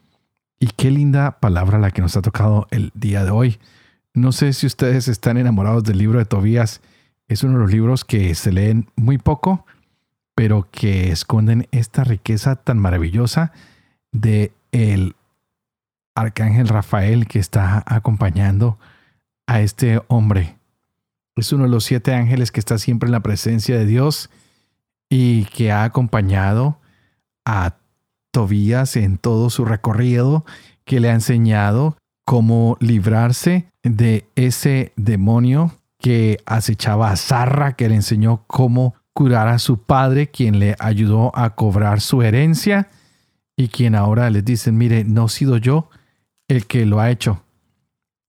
Y 0.63 0.67
qué 0.67 0.91
linda 0.91 1.39
palabra 1.39 1.79
la 1.79 1.89
que 1.89 2.03
nos 2.03 2.15
ha 2.15 2.21
tocado 2.21 2.67
el 2.69 2.91
día 2.93 3.25
de 3.25 3.31
hoy. 3.31 3.59
No 4.13 4.31
sé 4.31 4.53
si 4.53 4.67
ustedes 4.67 5.07
están 5.07 5.37
enamorados 5.37 5.83
del 5.83 5.97
libro 5.97 6.19
de 6.19 6.25
Tobías. 6.25 6.81
Es 7.27 7.41
uno 7.41 7.53
de 7.53 7.61
los 7.61 7.71
libros 7.71 8.05
que 8.05 8.35
se 8.35 8.51
leen 8.51 8.87
muy 8.95 9.17
poco, 9.17 9.65
pero 10.35 10.69
que 10.69 11.11
esconden 11.11 11.67
esta 11.71 12.03
riqueza 12.03 12.57
tan 12.57 12.77
maravillosa 12.77 13.53
de 14.11 14.53
el 14.71 15.15
arcángel 16.13 16.67
Rafael 16.67 17.25
que 17.25 17.39
está 17.39 17.83
acompañando 17.87 18.77
a 19.47 19.61
este 19.61 19.99
hombre. 20.09 20.59
Es 21.37 21.51
uno 21.53 21.63
de 21.63 21.71
los 21.71 21.85
siete 21.85 22.13
ángeles 22.13 22.51
que 22.51 22.59
está 22.59 22.77
siempre 22.77 23.07
en 23.07 23.13
la 23.13 23.23
presencia 23.23 23.79
de 23.79 23.87
Dios 23.87 24.29
y 25.09 25.45
que 25.45 25.71
ha 25.71 25.85
acompañado 25.85 26.77
a 27.45 27.80
Tobías 28.31 28.95
en 28.95 29.17
todo 29.17 29.49
su 29.49 29.65
recorrido, 29.65 30.45
que 30.85 30.99
le 30.99 31.09
ha 31.09 31.13
enseñado 31.13 31.97
cómo 32.25 32.77
librarse 32.79 33.67
de 33.83 34.25
ese 34.35 34.93
demonio 34.95 35.73
que 35.99 36.39
acechaba 36.45 37.11
a 37.11 37.17
Zarra, 37.17 37.73
que 37.73 37.89
le 37.89 37.95
enseñó 37.95 38.43
cómo 38.47 38.95
curar 39.13 39.47
a 39.47 39.59
su 39.59 39.77
padre, 39.77 40.27
quien 40.27 40.59
le 40.59 40.75
ayudó 40.79 41.31
a 41.37 41.51
cobrar 41.55 42.01
su 42.01 42.21
herencia 42.21 42.89
y 43.55 43.67
quien 43.67 43.95
ahora 43.95 44.29
les 44.29 44.43
dice, 44.43 44.71
mire, 44.71 45.03
no 45.03 45.25
he 45.25 45.29
sido 45.29 45.57
yo 45.57 45.89
el 46.47 46.65
que 46.65 46.85
lo 46.85 46.99
ha 46.99 47.11
hecho, 47.11 47.43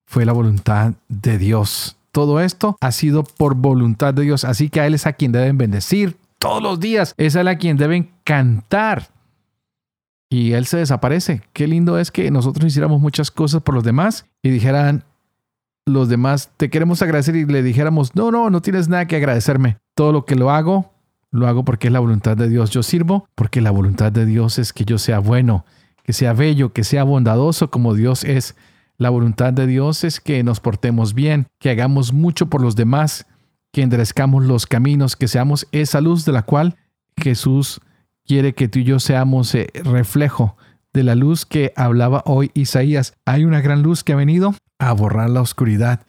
fue 0.07 0.25
la 0.25 0.33
voluntad 0.33 0.95
de 1.09 1.39
Dios. 1.39 1.97
Todo 2.13 2.41
esto 2.41 2.77
ha 2.81 2.93
sido 2.93 3.25
por 3.25 3.55
voluntad 3.55 4.13
de 4.13 4.23
Dios, 4.23 4.45
así 4.45 4.69
que 4.69 4.81
a 4.81 4.87
Él 4.87 4.95
es 4.95 5.07
a 5.07 5.15
quien 5.15 5.33
deben 5.33 5.57
bendecir 5.57 6.17
todos 6.39 6.63
los 6.63 6.81
días, 6.81 7.15
es 7.17 7.37
a 7.37 7.41
Él 7.41 7.49
a 7.49 7.57
quien 7.57 7.77
deben 7.77 8.11
cantar. 8.25 9.09
Y 10.33 10.55
Él 10.55 10.65
se 10.65 10.79
desaparece. 10.79 11.43
Qué 11.53 11.67
lindo 11.67 11.99
es 11.99 12.11
que 12.11 12.31
nosotros 12.31 12.67
hiciéramos 12.67 13.03
muchas 13.03 13.31
cosas 13.31 13.61
por 13.61 13.75
los 13.75 13.85
demás 13.85 14.25
y 14.43 14.49
dijeran 14.49 15.05
los 15.85 16.09
demás, 16.09 16.51
te 16.57 16.71
queremos 16.71 17.03
agradecer 17.03 17.37
y 17.37 17.45
le 17.45 17.63
dijéramos, 17.63 18.17
no, 18.17 18.31
no, 18.31 18.49
no 18.49 18.63
tienes 18.63 18.89
nada 18.89 19.07
que 19.07 19.17
agradecerme. 19.17 19.77
Todo 19.95 20.11
lo 20.11 20.25
que 20.25 20.35
lo 20.35 20.51
hago, 20.51 20.91
lo 21.33 21.49
hago 21.49 21.67
porque 21.67 21.89
es 21.89 21.93
la 21.93 22.01
voluntad 22.01 22.35
de 22.35 22.49
Dios. 22.49 22.71
Yo 22.71 22.83
sirvo 22.83 23.29
porque 23.35 23.61
la 23.61 23.73
voluntad 23.73 24.11
de 24.11 24.25
Dios 24.25 24.59
es 24.59 24.73
que 24.73 24.87
yo 24.87 24.97
sea 24.97 25.19
bueno, 25.19 25.67
que 26.03 26.15
sea 26.15 26.33
bello, 26.33 26.73
que 26.73 26.83
sea 26.83 27.05
bondadoso 27.05 27.71
como 27.71 27.93
Dios 27.93 28.25
es. 28.25 28.57
La 28.97 29.11
voluntad 29.11 29.53
de 29.53 29.67
Dios 29.67 30.03
es 30.03 30.19
que 30.19 30.43
nos 30.43 30.61
portemos 30.61 31.13
bien, 31.13 31.47
que 31.59 31.69
hagamos 31.69 32.15
mucho 32.15 32.47
por 32.47 32.63
los 32.63 32.75
demás, 32.75 33.27
que 33.71 33.83
enderezcamos 33.83 34.47
los 34.47 34.65
caminos, 34.65 35.15
que 35.15 35.29
seamos 35.29 35.69
esa 35.73 36.01
luz 36.01 36.25
de 36.25 36.33
la 36.33 36.41
cual 36.41 36.77
Jesús 37.19 37.83
quiere 38.27 38.55
que 38.55 38.69
tú 38.69 38.81
y 38.81 38.85
yo 38.85 39.01
seamos 39.01 39.55
eh, 39.55 39.69
reflejo 39.85 40.57
de 40.93 41.03
la 41.03 41.15
luz 41.15 41.47
que 41.47 41.73
hablaba 41.77 42.23
hoy 42.27 42.51
Isaías. 42.55 43.15
Hay 43.25 43.45
una 43.45 43.61
gran 43.61 43.83
luz 43.83 44.05
que 44.05 44.13
ha 44.13 44.17
venido 44.17 44.55
a 44.79 44.93
borrar 44.93 45.31
la 45.31 45.41
oscuridad 45.41 46.01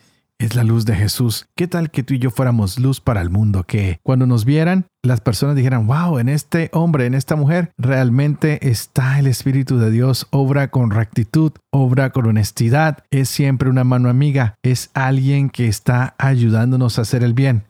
es 0.43 0.55
la 0.55 0.63
luz 0.63 0.85
de 0.85 0.95
Jesús. 0.95 1.47
¿Qué 1.55 1.67
tal 1.67 1.89
que 1.89 2.03
tú 2.03 2.13
y 2.13 2.19
yo 2.19 2.29
fuéramos 2.29 2.79
luz 2.79 2.99
para 2.99 3.21
el 3.21 3.29
mundo? 3.29 3.63
Que 3.63 3.99
cuando 4.03 4.27
nos 4.27 4.45
vieran, 4.45 4.87
las 5.01 5.21
personas 5.21 5.55
dijeran, 5.55 5.87
wow, 5.87 6.19
en 6.19 6.29
este 6.29 6.69
hombre, 6.73 7.05
en 7.05 7.13
esta 7.13 7.35
mujer, 7.35 7.71
realmente 7.77 8.69
está 8.69 9.19
el 9.19 9.27
Espíritu 9.27 9.77
de 9.77 9.91
Dios, 9.91 10.27
obra 10.31 10.69
con 10.69 10.91
rectitud, 10.91 11.53
obra 11.71 12.11
con 12.11 12.27
honestidad, 12.27 13.03
es 13.11 13.29
siempre 13.29 13.69
una 13.69 13.83
mano 13.83 14.09
amiga, 14.09 14.55
es 14.63 14.89
alguien 14.93 15.49
que 15.49 15.67
está 15.67 16.15
ayudándonos 16.17 16.99
a 16.99 17.03
hacer 17.03 17.23
el 17.23 17.33
bien. 17.33 17.63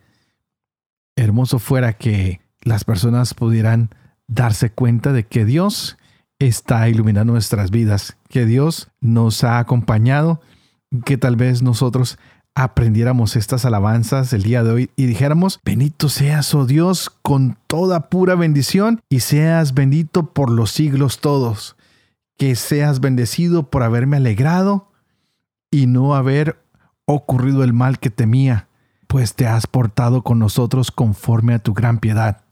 Hermoso 1.15 1.59
fuera 1.59 1.93
que 1.93 2.41
las 2.61 2.85
personas 2.85 3.33
pudieran 3.33 3.89
darse 4.33 4.71
cuenta 4.71 5.13
de 5.13 5.25
que 5.25 5.45
Dios 5.45 5.97
está 6.39 6.89
iluminando 6.89 7.33
nuestras 7.33 7.71
vidas, 7.71 8.17
que 8.29 8.45
Dios 8.45 8.89
nos 8.99 9.43
ha 9.43 9.59
acompañado, 9.59 10.41
que 11.05 11.17
tal 11.17 11.35
vez 11.35 11.61
nosotros 11.61 12.17
aprendiéramos 12.55 13.35
estas 13.35 13.65
alabanzas 13.65 14.31
el 14.33 14.43
día 14.43 14.63
de 14.63 14.71
hoy 14.71 14.91
y 14.95 15.05
dijéramos, 15.05 15.59
bendito 15.65 16.09
seas, 16.09 16.53
oh 16.53 16.65
Dios, 16.65 17.09
con 17.21 17.57
toda 17.67 18.09
pura 18.09 18.35
bendición 18.35 19.01
y 19.09 19.21
seas 19.21 19.73
bendito 19.73 20.33
por 20.33 20.51
los 20.51 20.71
siglos 20.71 21.19
todos. 21.19 21.75
Que 22.37 22.55
seas 22.55 22.99
bendecido 22.99 23.69
por 23.69 23.83
haberme 23.83 24.17
alegrado 24.17 24.91
y 25.71 25.87
no 25.87 26.15
haber 26.15 26.59
ocurrido 27.05 27.63
el 27.63 27.73
mal 27.73 27.99
que 27.99 28.09
temía, 28.09 28.67
pues 29.07 29.35
te 29.35 29.47
has 29.47 29.67
portado 29.67 30.23
con 30.23 30.39
nosotros 30.39 30.91
conforme 30.91 31.53
a 31.53 31.59
tu 31.59 31.73
gran 31.73 31.99
piedad. 31.99 32.43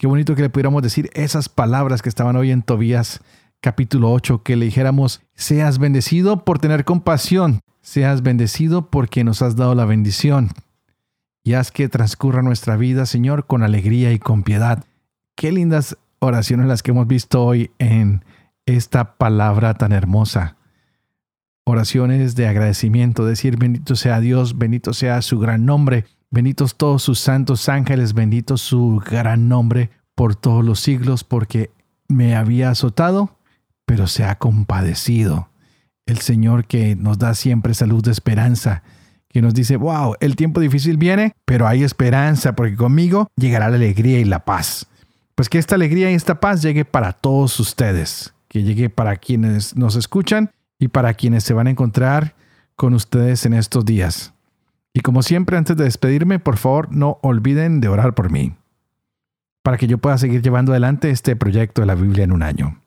Qué 0.00 0.06
bonito 0.06 0.34
que 0.34 0.40
le 0.40 0.48
pudiéramos 0.48 0.82
decir 0.82 1.10
esas 1.12 1.50
palabras 1.50 2.00
que 2.00 2.08
estaban 2.08 2.34
hoy 2.34 2.52
en 2.52 2.62
Tobías 2.62 3.20
capítulo 3.60 4.10
8, 4.10 4.42
que 4.42 4.56
le 4.56 4.64
dijéramos, 4.64 5.20
seas 5.34 5.78
bendecido 5.78 6.42
por 6.42 6.58
tener 6.58 6.86
compasión, 6.86 7.60
seas 7.82 8.22
bendecido 8.22 8.88
porque 8.88 9.24
nos 9.24 9.42
has 9.42 9.56
dado 9.56 9.74
la 9.74 9.84
bendición. 9.84 10.48
Y 11.44 11.52
haz 11.52 11.70
que 11.70 11.90
transcurra 11.90 12.40
nuestra 12.40 12.78
vida, 12.78 13.04
Señor, 13.04 13.46
con 13.46 13.62
alegría 13.62 14.10
y 14.10 14.18
con 14.18 14.42
piedad. 14.42 14.84
Qué 15.34 15.52
lindas 15.52 15.98
oraciones 16.18 16.66
las 16.66 16.82
que 16.82 16.92
hemos 16.92 17.06
visto 17.06 17.44
hoy 17.44 17.70
en 17.78 18.24
esta 18.64 19.18
palabra 19.18 19.74
tan 19.74 19.92
hermosa. 19.92 20.56
Oraciones 21.64 22.36
de 22.36 22.48
agradecimiento, 22.48 23.26
decir 23.26 23.58
bendito 23.58 23.94
sea 23.96 24.18
Dios, 24.20 24.56
bendito 24.56 24.94
sea 24.94 25.20
su 25.20 25.38
gran 25.38 25.66
nombre, 25.66 26.06
benditos 26.30 26.76
todos 26.76 27.02
sus 27.02 27.18
santos 27.18 27.68
ángeles, 27.68 28.14
bendito 28.14 28.56
su 28.56 29.02
gran 29.04 29.48
nombre 29.48 29.90
por 30.14 30.36
todos 30.36 30.64
los 30.64 30.80
siglos, 30.80 31.24
porque 31.24 31.70
me 32.08 32.36
había 32.36 32.70
azotado, 32.70 33.36
pero 33.86 34.06
se 34.06 34.24
ha 34.24 34.36
compadecido 34.36 35.48
el 36.06 36.18
Señor 36.18 36.66
que 36.66 36.96
nos 36.96 37.18
da 37.18 37.34
siempre 37.34 37.74
salud 37.74 38.02
de 38.02 38.10
esperanza, 38.10 38.82
que 39.28 39.42
nos 39.42 39.54
dice, 39.54 39.76
wow, 39.76 40.14
el 40.20 40.36
tiempo 40.36 40.60
difícil 40.60 40.96
viene, 40.96 41.34
pero 41.44 41.66
hay 41.66 41.84
esperanza 41.84 42.56
porque 42.56 42.76
conmigo 42.76 43.28
llegará 43.36 43.68
la 43.68 43.76
alegría 43.76 44.18
y 44.18 44.24
la 44.24 44.44
paz. 44.44 44.86
Pues 45.36 45.48
que 45.48 45.58
esta 45.58 45.76
alegría 45.76 46.10
y 46.10 46.14
esta 46.14 46.40
paz 46.40 46.62
llegue 46.62 46.84
para 46.84 47.12
todos 47.12 47.58
ustedes, 47.60 48.34
que 48.48 48.62
llegue 48.62 48.90
para 48.90 49.16
quienes 49.16 49.76
nos 49.76 49.94
escuchan 49.94 50.50
y 50.78 50.88
para 50.88 51.14
quienes 51.14 51.44
se 51.44 51.54
van 51.54 51.68
a 51.68 51.70
encontrar 51.70 52.34
con 52.74 52.94
ustedes 52.94 53.46
en 53.46 53.54
estos 53.54 53.84
días. 53.84 54.34
Y 54.92 55.00
como 55.00 55.22
siempre, 55.22 55.56
antes 55.56 55.76
de 55.76 55.84
despedirme, 55.84 56.38
por 56.38 56.56
favor, 56.56 56.92
no 56.92 57.18
olviden 57.22 57.80
de 57.80 57.88
orar 57.88 58.14
por 58.14 58.30
mí, 58.30 58.54
para 59.62 59.76
que 59.76 59.86
yo 59.86 59.98
pueda 59.98 60.18
seguir 60.18 60.42
llevando 60.42 60.72
adelante 60.72 61.10
este 61.10 61.36
proyecto 61.36 61.82
de 61.82 61.86
la 61.86 61.94
Biblia 61.94 62.24
en 62.24 62.32
un 62.32 62.42
año, 62.42 62.80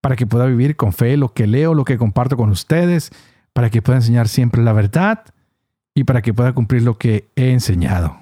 para 0.00 0.16
que 0.16 0.26
pueda 0.26 0.46
vivir 0.46 0.76
con 0.76 0.92
fe 0.92 1.16
lo 1.16 1.32
que 1.32 1.46
leo, 1.46 1.74
lo 1.74 1.84
que 1.84 1.98
comparto 1.98 2.36
con 2.36 2.50
ustedes, 2.50 3.10
para 3.52 3.70
que 3.70 3.82
pueda 3.82 3.98
enseñar 3.98 4.28
siempre 4.28 4.62
la 4.62 4.72
verdad 4.72 5.24
y 5.94 6.04
para 6.04 6.22
que 6.22 6.34
pueda 6.34 6.52
cumplir 6.54 6.82
lo 6.82 6.98
que 6.98 7.28
he 7.36 7.52
enseñado. 7.52 8.18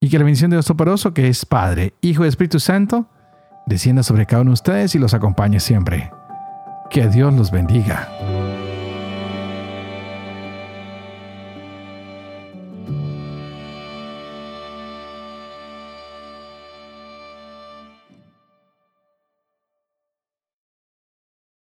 Y 0.00 0.10
que 0.10 0.18
la 0.18 0.24
bendición 0.24 0.50
de 0.50 0.56
Dios 0.56 0.66
Toporoso, 0.66 1.14
que 1.14 1.28
es 1.28 1.46
Padre, 1.46 1.94
Hijo 2.00 2.24
y 2.24 2.28
Espíritu 2.28 2.58
Santo, 2.58 3.06
descienda 3.66 4.02
sobre 4.02 4.26
cada 4.26 4.42
uno 4.42 4.50
de 4.50 4.54
ustedes 4.54 4.94
y 4.94 4.98
los 4.98 5.14
acompañe 5.14 5.60
siempre. 5.60 6.10
Que 6.90 7.06
Dios 7.06 7.32
los 7.32 7.52
bendiga. 7.52 8.08